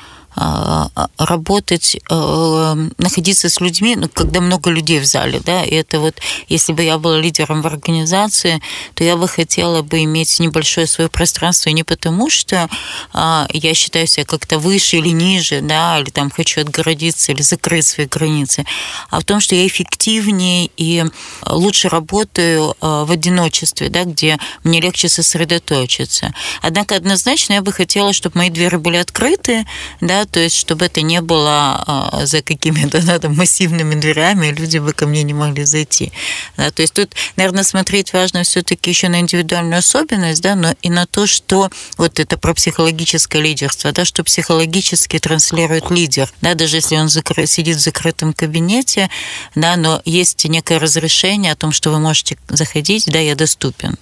работать, 1.18 1.96
находиться 2.08 3.48
с 3.48 3.60
людьми, 3.60 3.96
ну, 3.96 4.08
когда 4.08 4.40
много 4.40 4.70
людей 4.70 5.00
в 5.00 5.04
зале, 5.04 5.40
да, 5.44 5.64
и 5.64 5.74
это 5.74 6.00
вот, 6.00 6.14
если 6.48 6.72
бы 6.72 6.82
я 6.82 6.98
была 6.98 7.18
лидером 7.18 7.62
в 7.62 7.66
организации, 7.66 8.60
то 8.94 9.04
я 9.04 9.16
бы 9.16 9.28
хотела 9.28 9.82
бы 9.82 10.04
иметь 10.04 10.38
небольшое 10.40 10.86
свое 10.86 11.10
пространство, 11.10 11.70
не 11.70 11.82
потому 11.82 12.30
что 12.30 12.68
я 13.12 13.74
считаю 13.74 14.06
себя 14.06 14.24
как-то 14.24 14.58
выше 14.58 14.98
или 14.98 15.08
ниже, 15.08 15.60
да, 15.60 15.98
или 15.98 16.10
там 16.10 16.30
хочу 16.30 16.60
отгородиться 16.60 17.32
или 17.32 17.42
закрыть 17.42 17.86
свои 17.86 18.06
границы, 18.06 18.64
а 19.10 19.20
в 19.20 19.24
том, 19.24 19.40
что 19.40 19.54
я 19.54 19.66
эффективнее 19.66 20.70
и 20.76 21.04
лучше 21.46 21.88
работаю 21.88 22.74
в 22.80 23.10
одиночестве, 23.10 23.88
да, 23.88 24.04
где 24.04 24.38
мне 24.64 24.80
легче 24.80 25.08
сосредоточиться. 25.08 26.32
Однако 26.62 26.96
однозначно 26.96 27.54
я 27.54 27.62
бы 27.62 27.72
хотела, 27.72 28.12
чтобы 28.12 28.38
мои 28.38 28.50
двери 28.50 28.76
были 28.76 28.96
открыты, 28.96 29.66
да, 30.00 30.19
то 30.26 30.40
есть 30.40 30.56
чтобы 30.56 30.87
это 30.87 31.02
не 31.02 31.20
было 31.20 31.83
а, 31.87 32.26
за 32.26 32.42
какими-то 32.42 33.04
да, 33.04 33.18
там, 33.18 33.37
массивными 33.37 33.94
дверями, 33.94 34.48
и 34.48 34.52
люди 34.52 34.78
бы 34.78 34.92
ко 34.92 35.06
мне 35.06 35.22
не 35.22 35.35
могли 35.35 35.64
зайти. 35.64 36.12
Да, 36.56 36.70
то 36.70 36.83
есть 36.83 36.94
тут, 36.94 37.14
наверное, 37.37 37.64
смотреть 37.64 38.12
важно 38.12 38.42
все-таки 38.42 38.90
еще 38.90 39.09
на 39.09 39.20
индивидуальную 39.20 39.78
особенность, 39.78 40.42
да, 40.42 40.54
но 40.54 40.74
и 40.83 40.90
на 40.90 41.06
то, 41.06 41.26
что 41.26 41.70
вот 41.96 42.20
это 42.20 42.37
про 42.38 42.54
психологическое 42.54 43.40
лидерство, 43.40 43.92
да, 43.92 44.04
что 44.04 44.24
психологически 44.24 45.18
транслирует 45.18 45.90
лидер, 45.90 46.30
да, 46.40 46.54
даже 46.54 46.76
если 46.76 46.96
он 46.96 47.09
закры... 47.09 47.46
сидит 47.46 47.76
в 47.76 47.80
закрытом 47.80 48.33
кабинете, 48.33 49.11
да, 49.54 49.76
но 49.76 50.02
есть 50.04 50.44
некое 50.44 50.78
разрешение 50.78 51.52
о 51.52 51.56
том, 51.56 51.72
что 51.72 51.90
вы 51.90 51.98
можете 51.98 52.37
заходить, 52.48 53.04
да, 53.06 53.18
я 53.18 53.35
доступен. 53.35 53.96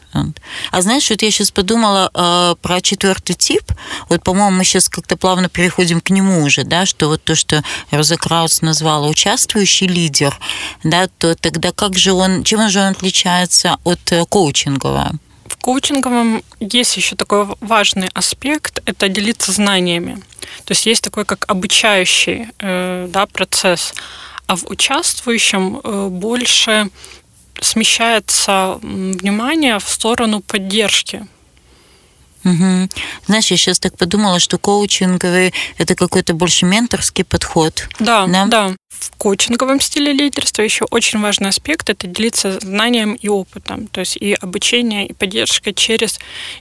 А 0.71 0.83
знаешь, 0.83 1.09
вот 1.11 1.23
я 1.23 1.31
сейчас 1.31 1.51
подумала 1.51 2.11
э, 2.13 2.55
про 2.61 2.81
четвертый 2.81 3.35
тип. 3.35 3.63
Вот, 4.09 4.23
по-моему, 4.23 4.57
мы 4.57 4.65
сейчас 4.65 4.89
как-то 4.89 5.17
плавно 5.17 5.49
переходим 5.49 6.01
к 6.01 6.08
нему 6.11 6.43
уже, 6.43 6.65
да, 6.65 6.87
что 6.87 7.09
вот 7.09 7.23
то, 7.23 7.35
что 7.35 7.63
Роза 7.91 8.17
Краус 8.17 8.63
назвала 8.63 9.09
участвующий 9.09 9.87
лидер, 9.87 10.39
да, 10.85 11.09
то 11.19 11.35
тогда 11.35 11.73
как 11.73 11.99
же 11.99 12.13
он, 12.13 12.45
чем 12.45 12.69
же 12.71 12.81
он 12.81 12.87
отличается 12.89 13.79
от 13.85 14.13
э, 14.13 14.25
коучингового? 14.27 15.13
В 15.47 15.57
коучинговом 15.57 16.43
есть 16.61 16.97
еще 16.97 17.17
такой 17.17 17.47
важный 17.61 18.09
аспект– 18.15 18.81
это 18.85 19.09
делиться 19.09 19.53
знаниями. 19.53 20.23
То 20.65 20.73
есть 20.73 20.87
есть 20.87 21.03
такой 21.03 21.25
как 21.25 21.45
обучающий 21.49 22.49
э, 22.59 23.09
да, 23.11 23.27
процесс, 23.27 23.95
а 24.47 24.57
в 24.57 24.67
участвующем 24.67 25.81
э, 25.83 26.09
больше 26.09 26.91
смещается 27.61 28.79
внимание 28.83 29.79
в 29.79 29.89
сторону 29.89 30.41
поддержки. 30.41 31.27
Угу. 32.45 32.89
Знаешь, 33.27 33.51
я 33.51 33.57
сейчас 33.57 33.79
так 33.79 33.97
подумала, 33.97 34.39
что 34.39 34.59
коучинговый 34.59 35.53
это 35.77 35.95
какой-то 35.95 36.35
больше 36.35 36.67
менторский 36.67 37.25
подход. 37.25 37.89
Да, 37.99 38.27
да, 38.27 38.47
да. 38.47 38.75
В 38.89 39.11
коучинговом 39.17 39.81
стиле 39.81 40.13
лидерства 40.13 40.63
еще 40.63 40.85
очень 40.91 41.21
важный 41.21 41.49
аспект 41.49 41.91
это 41.91 42.07
делиться 42.07 42.59
знанием 42.61 43.15
и 43.15 43.29
опытом, 43.29 43.87
то 43.87 44.01
есть 44.01 44.17
и 44.17 44.35
обучение, 44.35 45.07
и 45.07 45.13
поддержка 45.13 45.73
через 45.73 46.19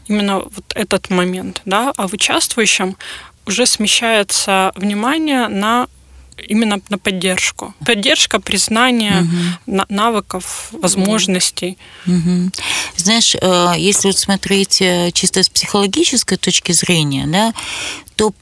именно 0.07 0.39
вот 0.39 0.65
этот 0.75 1.09
момент, 1.09 1.61
да. 1.65 1.93
А 1.97 2.07
в 2.07 2.13
участвующем 2.13 2.97
уже 3.45 3.65
смещается 3.65 4.71
внимание 4.75 5.47
на 5.47 5.87
именно 6.47 6.81
на 6.89 6.97
поддержку. 6.97 7.73
Поддержка, 7.85 8.39
признание 8.39 9.21
угу. 9.21 9.83
навыков, 9.89 10.69
возможностей. 10.71 11.77
Угу. 12.05 12.51
Знаешь, 12.97 13.35
э, 13.35 13.73
если 13.77 14.07
вот 14.07 14.17
смотреть 14.17 14.81
э, 14.81 15.11
чисто 15.11 15.43
с 15.43 15.49
психологической 15.49 16.37
точки 16.37 16.71
зрения, 16.71 17.25
да, 17.27 17.53
то 18.15 18.33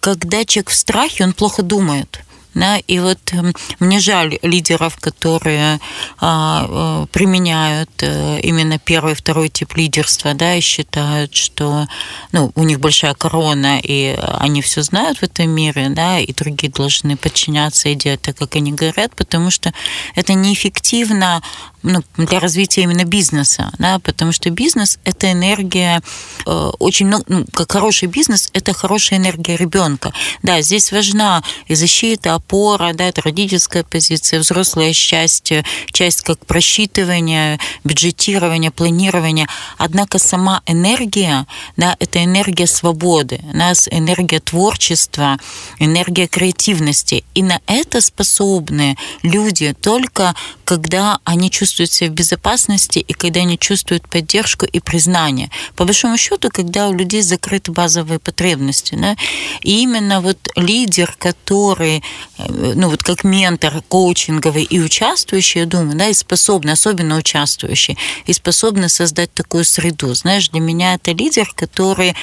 когда 0.00 0.44
человек 0.44 0.68
в 0.68 0.74
страхе, 0.74 1.24
он 1.24 1.32
плохо 1.32 1.62
думает. 1.62 2.20
Да, 2.54 2.78
и 2.78 2.98
вот 2.98 3.18
эм, 3.32 3.52
мне 3.78 4.00
жаль 4.00 4.38
лидеров, 4.42 4.96
которые 4.96 5.80
а, 6.18 7.04
э, 7.04 7.06
применяют 7.12 7.90
э, 8.00 8.40
именно 8.40 8.78
первый 8.78 9.14
второй 9.14 9.48
тип 9.48 9.76
лидерства, 9.76 10.34
да, 10.34 10.54
и 10.54 10.60
считают, 10.60 11.34
что 11.34 11.86
ну, 12.32 12.50
у 12.54 12.62
них 12.64 12.80
большая 12.80 13.14
корона, 13.14 13.80
и 13.82 14.18
они 14.38 14.62
все 14.62 14.82
знают 14.82 15.18
в 15.18 15.22
этом 15.22 15.50
мире, 15.50 15.88
да, 15.90 16.18
и 16.18 16.32
другие 16.32 16.72
должны 16.72 17.16
подчиняться 17.16 17.90
и 17.90 17.94
делать 17.94 18.22
так, 18.22 18.36
как 18.36 18.56
они 18.56 18.72
говорят, 18.72 19.14
потому 19.14 19.50
что 19.50 19.72
это 20.16 20.34
неэффективно 20.34 21.42
ну, 21.82 22.02
для 22.16 22.40
развития 22.40 22.82
именно 22.82 23.04
бизнеса, 23.04 23.70
да, 23.78 23.98
потому 24.00 24.32
что 24.32 24.50
бизнес 24.50 24.98
это 25.04 25.30
энергия 25.30 26.02
э, 26.46 26.70
очень 26.78 27.06
много, 27.06 27.24
ну, 27.28 27.46
как 27.52 27.70
хороший 27.72 28.08
бизнес 28.08 28.50
это 28.52 28.72
хорошая 28.72 29.18
энергия 29.18 29.56
ребенка. 29.56 30.12
Да, 30.42 30.60
здесь 30.60 30.90
важна 30.92 31.42
и 31.66 31.74
защита, 31.74 32.34
опора, 32.38 32.92
да, 32.94 33.08
это 33.08 33.22
родительская 33.22 33.84
позиция, 33.84 34.40
взрослое 34.40 34.92
счастье, 34.92 35.64
часть 35.92 36.22
как 36.22 36.44
просчитывание, 36.46 37.58
бюджетирование, 37.84 38.70
планирование. 38.70 39.46
Однако 39.76 40.18
сама 40.18 40.62
энергия, 40.66 41.46
да, 41.76 41.96
это 42.00 42.24
энергия 42.24 42.66
свободы, 42.66 43.40
у 43.52 43.56
нас 43.56 43.88
энергия 43.90 44.40
творчества, 44.40 45.36
энергия 45.78 46.26
креативности. 46.26 47.24
И 47.34 47.42
на 47.42 47.60
это 47.66 48.00
способны 48.00 48.96
люди 49.22 49.74
только 49.80 50.34
когда 50.68 51.18
они 51.24 51.50
чувствуют 51.50 51.90
себя 51.90 52.10
в 52.10 52.12
безопасности 52.12 52.98
и 52.98 53.14
когда 53.14 53.40
они 53.40 53.58
чувствуют 53.58 54.06
поддержку 54.06 54.66
и 54.66 54.80
признание. 54.80 55.50
По 55.76 55.86
большому 55.86 56.18
счету, 56.18 56.50
когда 56.52 56.88
у 56.88 56.92
людей 56.92 57.22
закрыты 57.22 57.72
базовые 57.72 58.18
потребности. 58.18 58.94
Да? 58.94 59.16
И 59.62 59.80
именно 59.80 60.20
вот 60.20 60.36
лидер, 60.56 61.14
который, 61.18 62.02
э, 62.36 62.72
ну 62.74 62.90
вот 62.90 63.02
как 63.02 63.24
ментор 63.24 63.82
коучинговый 63.88 64.64
и 64.64 64.78
участвующий, 64.78 65.60
я 65.60 65.66
думаю, 65.66 65.96
да, 65.96 66.08
и 66.08 66.12
способный, 66.12 66.74
особенно 66.74 67.16
участвующий, 67.16 67.96
и 68.26 68.34
способный 68.34 68.90
создать 68.90 69.32
такую 69.32 69.64
среду. 69.64 70.12
Знаешь, 70.12 70.50
для 70.50 70.60
меня 70.60 70.96
это 70.96 71.12
лидер, 71.12 71.50
который 71.56 72.14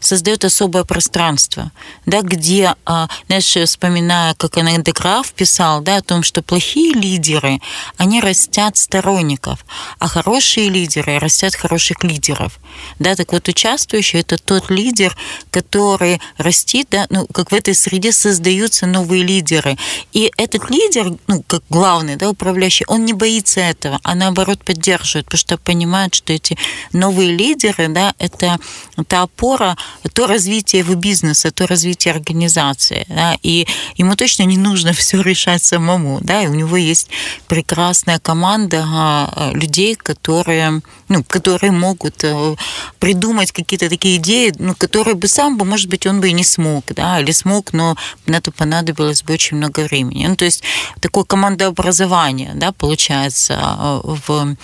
создает 0.00 0.44
особое 0.44 0.84
пространство, 0.84 1.72
да, 2.06 2.22
где, 2.22 2.74
а, 2.84 3.08
знаешь, 3.26 3.56
вспоминая, 3.68 4.34
как 4.34 4.56
Аненде 4.56 4.92
Граф 4.92 5.32
писал, 5.32 5.80
да, 5.80 5.96
о 5.96 6.02
том, 6.02 6.22
что 6.22 6.42
плохие 6.42 6.94
лидеры, 6.94 7.60
они 7.96 8.20
растят 8.20 8.76
сторонников, 8.76 9.64
а 9.98 10.06
хорошие 10.06 10.68
лидеры 10.68 11.18
растят 11.18 11.56
хороших 11.56 12.04
лидеров. 12.04 12.60
Да, 12.98 13.16
так 13.16 13.32
вот, 13.32 13.48
участвующий– 13.48 14.20
это 14.20 14.38
тот 14.38 14.70
лидер, 14.70 15.16
который 15.50 16.20
растит, 16.38 16.88
да, 16.90 17.06
ну, 17.10 17.26
как 17.26 17.50
в 17.50 17.54
этой 17.54 17.74
среде 17.74 18.12
создаются 18.12 18.86
новые 18.86 19.24
лидеры. 19.24 19.76
И 20.12 20.32
этот 20.36 20.70
лидер, 20.70 21.12
ну, 21.26 21.42
как 21.46 21.62
главный, 21.68 22.16
да, 22.16 22.30
управляющий, 22.30 22.84
он 22.86 23.04
не 23.04 23.12
боится 23.12 23.60
этого, 23.60 23.98
а 24.02 24.14
наоборот 24.14 24.62
поддерживает, 24.64 25.26
потому 25.26 25.38
что 25.38 25.58
понимает, 25.58 26.14
что 26.14 26.32
эти 26.32 26.56
новые 26.92 27.34
лидеры, 27.34 27.88
да, 27.88 28.14
это, 28.18 28.58
это 28.96 29.15
это 29.16 29.22
опора, 29.22 29.76
то 30.12 30.26
развитие 30.26 30.80
его 30.80 30.94
бизнеса, 30.94 31.50
то 31.50 31.66
развитие 31.66 32.14
организации. 32.14 33.06
Да, 33.08 33.36
и 33.42 33.66
ему 33.96 34.16
точно 34.16 34.44
не 34.44 34.56
нужно 34.56 34.92
все 34.92 35.22
решать 35.22 35.62
самому. 35.62 36.18
Да, 36.22 36.42
и 36.42 36.46
у 36.46 36.54
него 36.54 36.76
есть 36.76 37.10
прекрасная 37.48 38.18
команда 38.18 38.84
а, 38.86 39.50
людей, 39.54 39.94
которые, 39.94 40.80
ну, 41.08 41.24
которые 41.24 41.72
могут 41.72 42.24
э, 42.24 42.56
придумать 42.98 43.52
какие-то 43.52 43.88
такие 43.88 44.16
идеи, 44.16 44.52
ну, 44.58 44.74
которые 44.74 45.14
бы 45.14 45.28
сам 45.28 45.56
бы, 45.56 45.64
может 45.64 45.88
быть, 45.88 46.06
он 46.06 46.20
бы 46.20 46.28
и 46.28 46.32
не 46.32 46.44
смог, 46.44 46.84
да, 46.94 47.20
или 47.20 47.32
смог, 47.32 47.72
но 47.72 47.96
на 48.26 48.36
это 48.36 48.50
понадобилось 48.50 49.22
бы 49.22 49.34
очень 49.34 49.56
много 49.56 49.80
времени. 49.80 50.26
Ну, 50.26 50.36
то 50.36 50.44
есть 50.44 50.62
такое 51.00 51.24
командообразование, 51.24 52.52
да, 52.54 52.72
получается 52.72 53.54
э, 53.54 54.00
в, 54.26 54.56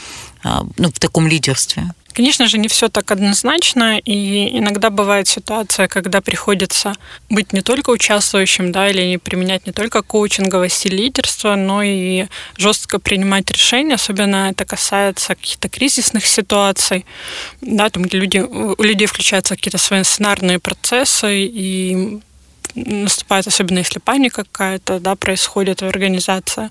ну, 0.45 0.89
в 0.89 0.99
таком 0.99 1.29
лидерстве. 1.29 1.85
Конечно 2.13 2.47
же, 2.47 2.59
не 2.59 2.69
все 2.69 2.89
так 2.89 3.11
однозначно, 3.11 3.99
и 3.99 4.59
иногда 4.59 4.91
бывает 4.91 5.29
ситуация, 5.29 5.89
когда 5.89 6.21
приходится 6.21 6.93
быть 7.31 7.55
не 7.55 7.63
только 7.63 7.91
участвующим, 7.91 8.71
да, 8.71 8.91
или 8.91 9.17
применять 9.17 9.67
не 9.67 9.73
только 9.73 10.03
коучинговый 10.03 10.69
стиль 10.69 10.95
лидерства, 10.95 11.57
но 11.57 11.83
и 11.83 12.27
жестко 12.59 12.99
принимать 12.99 13.51
решения, 13.51 13.95
особенно 13.95 14.51
это 14.51 14.67
касается 14.67 15.35
каких-то 15.35 15.71
кризисных 15.71 16.27
ситуаций, 16.27 17.07
да, 17.63 17.89
там, 17.89 18.03
где 18.03 18.19
люди, 18.19 18.39
у 18.39 18.83
людей 18.83 19.07
включаются 19.07 19.57
какие-то 19.57 19.79
свои 19.79 20.03
сценарные 20.05 20.59
процессы, 20.59 21.47
и 21.47 22.21
наступает, 22.75 23.47
особенно 23.47 23.79
если 23.79 23.99
паника 23.99 24.45
какая-то 24.45 24.99
да, 25.01 25.15
происходит 25.15 25.81
в 25.83 25.87
организации. 25.87 26.71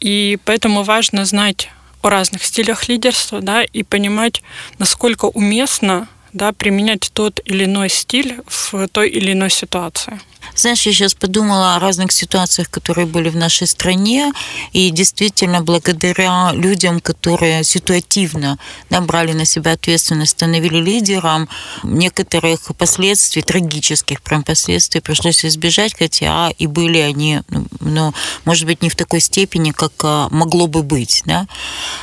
И 0.00 0.38
поэтому 0.44 0.82
важно 0.82 1.24
знать 1.24 1.70
о 2.08 2.10
разных 2.10 2.44
стилях 2.44 2.88
лидерства, 2.88 3.40
да, 3.40 3.62
и 3.62 3.82
понимать, 3.82 4.42
насколько 4.78 5.26
уместно 5.26 6.08
да, 6.32 6.52
применять 6.52 7.10
тот 7.12 7.40
или 7.44 7.64
иной 7.64 7.88
стиль 7.88 8.40
в 8.46 8.88
той 8.88 9.08
или 9.08 9.32
иной 9.32 9.50
ситуации. 9.50 10.20
Знаешь, 10.58 10.86
я 10.86 10.92
сейчас 10.92 11.14
подумала 11.14 11.76
о 11.76 11.78
разных 11.78 12.10
ситуациях, 12.10 12.68
которые 12.68 13.06
были 13.06 13.28
в 13.28 13.36
нашей 13.36 13.68
стране, 13.68 14.32
и 14.72 14.90
действительно 14.90 15.62
благодаря 15.62 16.50
людям, 16.52 16.98
которые 16.98 17.62
ситуативно 17.62 18.58
да, 18.90 19.00
брали 19.00 19.34
на 19.34 19.44
себя 19.44 19.72
ответственность, 19.72 20.32
становили 20.32 20.78
лидером, 20.78 21.48
некоторых 21.84 22.74
последствий, 22.76 23.42
трагических 23.42 24.20
прям 24.20 24.42
последствий 24.42 25.00
пришлось 25.00 25.44
избежать, 25.44 25.94
хотя 25.96 26.50
и 26.58 26.66
были 26.66 26.98
они, 26.98 27.42
ну, 27.78 28.12
может 28.44 28.66
быть, 28.66 28.82
не 28.82 28.90
в 28.90 28.96
такой 28.96 29.20
степени, 29.20 29.70
как 29.70 29.92
а, 30.02 30.28
могло 30.32 30.66
бы 30.66 30.82
быть. 30.82 31.22
Да? 31.24 31.46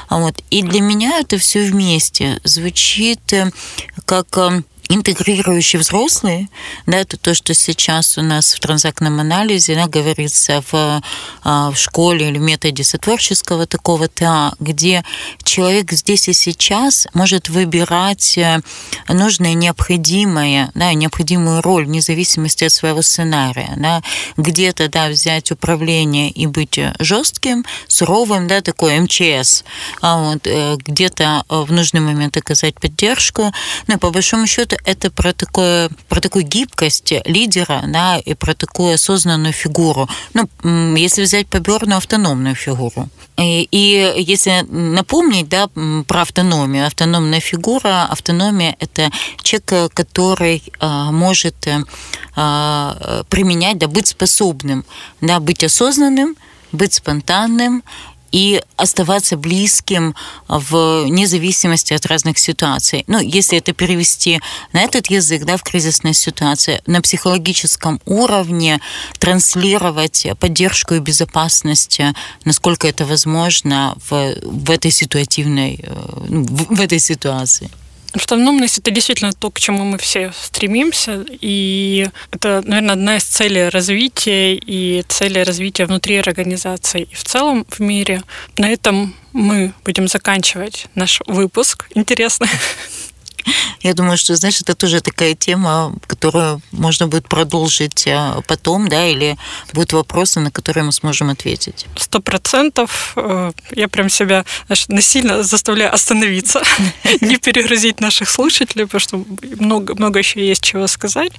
Вот. 0.10 0.42
И 0.50 0.62
для 0.62 0.80
меня 0.80 1.20
это 1.20 1.38
все 1.38 1.66
вместе 1.66 2.40
звучит 2.46 3.34
э, 3.34 3.52
как 4.06 4.38
э, 4.38 4.62
интегрирующие 4.90 5.80
взрослые, 5.80 6.50
да, 6.86 6.98
это 6.98 7.18
то, 7.18 7.34
что 7.34 7.54
сейчас 7.54 8.18
у 8.18 8.22
нас 8.22 8.54
в 8.54 8.60
транзактном 8.60 9.20
анализе 9.20 9.76
да, 9.76 9.88
говорится 9.88 10.64
в, 10.72 11.02
а, 11.44 11.72
в 11.72 11.78
школе 11.78 12.30
или 12.30 12.38
методе 12.38 12.84
сотворческого 12.84 13.66
такого 13.66 14.08
ТА, 14.08 14.54
где 14.60 15.04
человек 15.44 15.92
здесь 15.92 16.28
и 16.28 16.34
сейчас 16.34 17.08
может 17.14 17.50
выбирать 17.50 18.38
э, 18.38 18.60
нужное, 19.10 19.54
необходимое, 19.54 20.72
да, 20.76 20.94
необходимую 20.94 21.62
роль 21.62 21.86
вне 21.86 22.02
зависимости 22.02 22.64
от 22.66 22.72
своего 22.72 23.02
сценария. 23.02 23.74
Да, 23.78 24.02
где-то 24.38 24.90
да, 24.90 25.10
взять 25.10 25.52
управление 25.52 26.30
и 26.30 26.48
быть 26.48 26.80
жестким, 27.00 27.66
суровым, 27.88 28.48
да, 28.48 28.62
такой 28.62 29.00
МЧС, 29.00 29.64
а 30.02 30.32
вот, 30.32 30.46
э, 30.46 30.78
где-то 30.78 31.44
в 31.50 31.72
нужный 31.72 32.02
момент 32.02 32.38
оказать 32.38 32.80
поддержку. 32.80 33.52
Но 33.88 33.98
по 33.98 34.12
большому 34.12 34.48
счету 34.48 34.75
это 34.84 35.12
про, 35.12 35.34
такое, 35.34 35.90
про 36.10 36.20
такую 36.20 36.46
гибкость 36.46 37.14
лидера 37.26 37.84
да, 37.88 38.18
и 38.18 38.34
про 38.34 38.54
такую 38.54 38.96
осознанную 38.96 39.54
фигуру. 39.54 40.10
Ну, 40.34 40.96
если 40.96 41.24
взять 41.24 41.48
по 41.48 41.60
Берну, 41.60 41.98
автономную 41.98 42.56
фигуру. 42.56 43.10
И, 43.38 43.68
и 43.72 44.14
если 44.18 44.66
напомнить 44.70 45.50
да, 45.50 45.68
про 46.08 46.22
автономию, 46.22 46.88
автономная 46.88 47.40
фигура, 47.40 48.08
автономия– 48.10 48.76
это 48.80 49.12
человек, 49.42 49.94
который 49.94 50.64
а, 50.80 51.12
может 51.12 51.56
а, 52.36 53.24
применять, 53.30 53.78
да, 53.78 53.88
быть 53.88 54.08
способным, 54.08 54.86
да, 55.22 55.40
быть 55.40 55.64
осознанным, 55.64 56.36
быть 56.72 56.94
спонтанным 56.94 57.84
и 58.32 58.62
оставаться 58.76 59.38
близким 59.38 60.16
в 60.48 61.06
независимости 61.08 61.94
от 61.94 62.06
разных 62.06 62.38
ситуаций. 62.38 63.04
Ну, 63.08 63.20
если 63.20 63.58
это 63.58 63.74
перевести 63.74 64.42
на 64.74 64.82
этот 64.82 65.08
язык, 65.08 65.46
да, 65.46 65.58
в 65.58 65.64
кризисной 65.64 66.14
ситуации, 66.14 66.82
на 66.86 67.02
психологическом 67.02 68.02
уровне 68.06 68.80
транслировать 69.20 70.28
поддержку 70.40 70.96
и 70.96 71.00
безопасность, 71.00 72.00
насколько 72.44 72.88
это 72.88 73.06
возможно 73.06 73.96
в, 74.10 74.36
в 74.42 74.70
этой 74.70 74.92
ситуативной, 74.92 75.80
э, 75.82 75.94
в, 75.94 76.76
в 76.76 76.82
этой 76.82 77.00
ситуации. 77.00 77.70
Автономность– 78.16 78.78
это 78.80 78.92
действительно 78.92 79.34
то, 79.34 79.52
к 79.52 79.60
чему 79.60 79.84
мы 79.84 79.98
все 79.98 80.32
стремимся, 80.42 81.26
и 81.42 82.08
это, 82.32 82.64
наверное, 82.66 82.94
одна 82.94 83.18
из 83.18 83.26
целей 83.26 83.68
развития 83.68 84.56
и 84.56 85.04
целей 85.10 85.44
развития 85.44 85.86
внутри 85.86 86.16
организации 86.16 87.10
и 87.12 87.16
в 87.16 87.24
целом 87.26 87.66
в 87.70 87.82
мире. 87.82 88.24
На 88.58 88.70
этом 88.70 89.14
мы 89.34 89.74
будем 89.84 90.08
заканчивать 90.08 90.88
наш 90.96 91.22
выпуск 91.28 91.88
интересный. 91.94 92.48
Я 93.82 93.94
думаю, 93.94 94.18
что, 94.18 94.36
знаешь, 94.36 94.62
это 94.62 94.76
тоже 94.76 95.02
такая 95.02 95.36
тема, 95.36 95.94
которую 96.08 96.62
можно 96.72 97.08
будет 97.08 97.28
продолжить 97.28 98.08
э, 98.08 98.42
потом, 98.48 98.88
да, 98.88 99.06
или 99.08 99.38
будут 99.74 99.94
вопросы, 99.94 100.40
на 100.40 100.52
которые 100.52 100.84
мы 100.84 100.92
сможем 100.92 101.30
ответить. 101.30 101.86
Сто 101.96 102.20
процентов. 102.20 103.14
Э, 103.16 103.52
я 103.72 103.88
прям 103.88 104.10
себя 104.10 104.46
знаешь, 104.66 104.88
насильно 104.88 105.44
заставляю 105.44 105.94
остановиться, 105.94 106.62
не 107.22 107.38
перегрузить 107.38 108.02
наших 108.02 108.30
слушателей, 108.30 108.86
потому 108.86 109.00
что 109.00 109.26
много, 109.60 109.96
много 109.96 110.20
еще 110.20 110.46
есть 110.46 110.64
чего 110.64 110.88
сказать. 110.88 111.34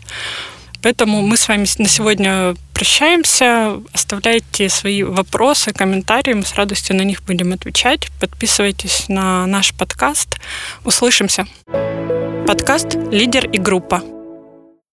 Поэтому 0.87 1.21
мы 1.21 1.37
с 1.37 1.49
вами 1.49 1.67
на 1.79 1.89
сегодня 1.89 2.55
прощаемся. 2.73 3.83
Оставляйте 3.93 4.69
свои 4.69 5.03
вопросы, 5.03 5.73
комментарии. 5.73 6.33
Мы 6.33 6.45
с 6.45 6.55
радостью 6.55 6.95
на 6.95 7.03
них 7.03 7.25
будем 7.25 7.53
отвечать. 7.53 8.07
Подписывайтесь 8.21 9.07
на 9.09 9.49
наш 9.49 9.75
подкаст. 9.75 10.37
Услышимся. 10.85 11.45
Подкаст 12.47 12.95
«Лидер 13.11 13.51
и 13.51 13.59
группа». 13.59 14.16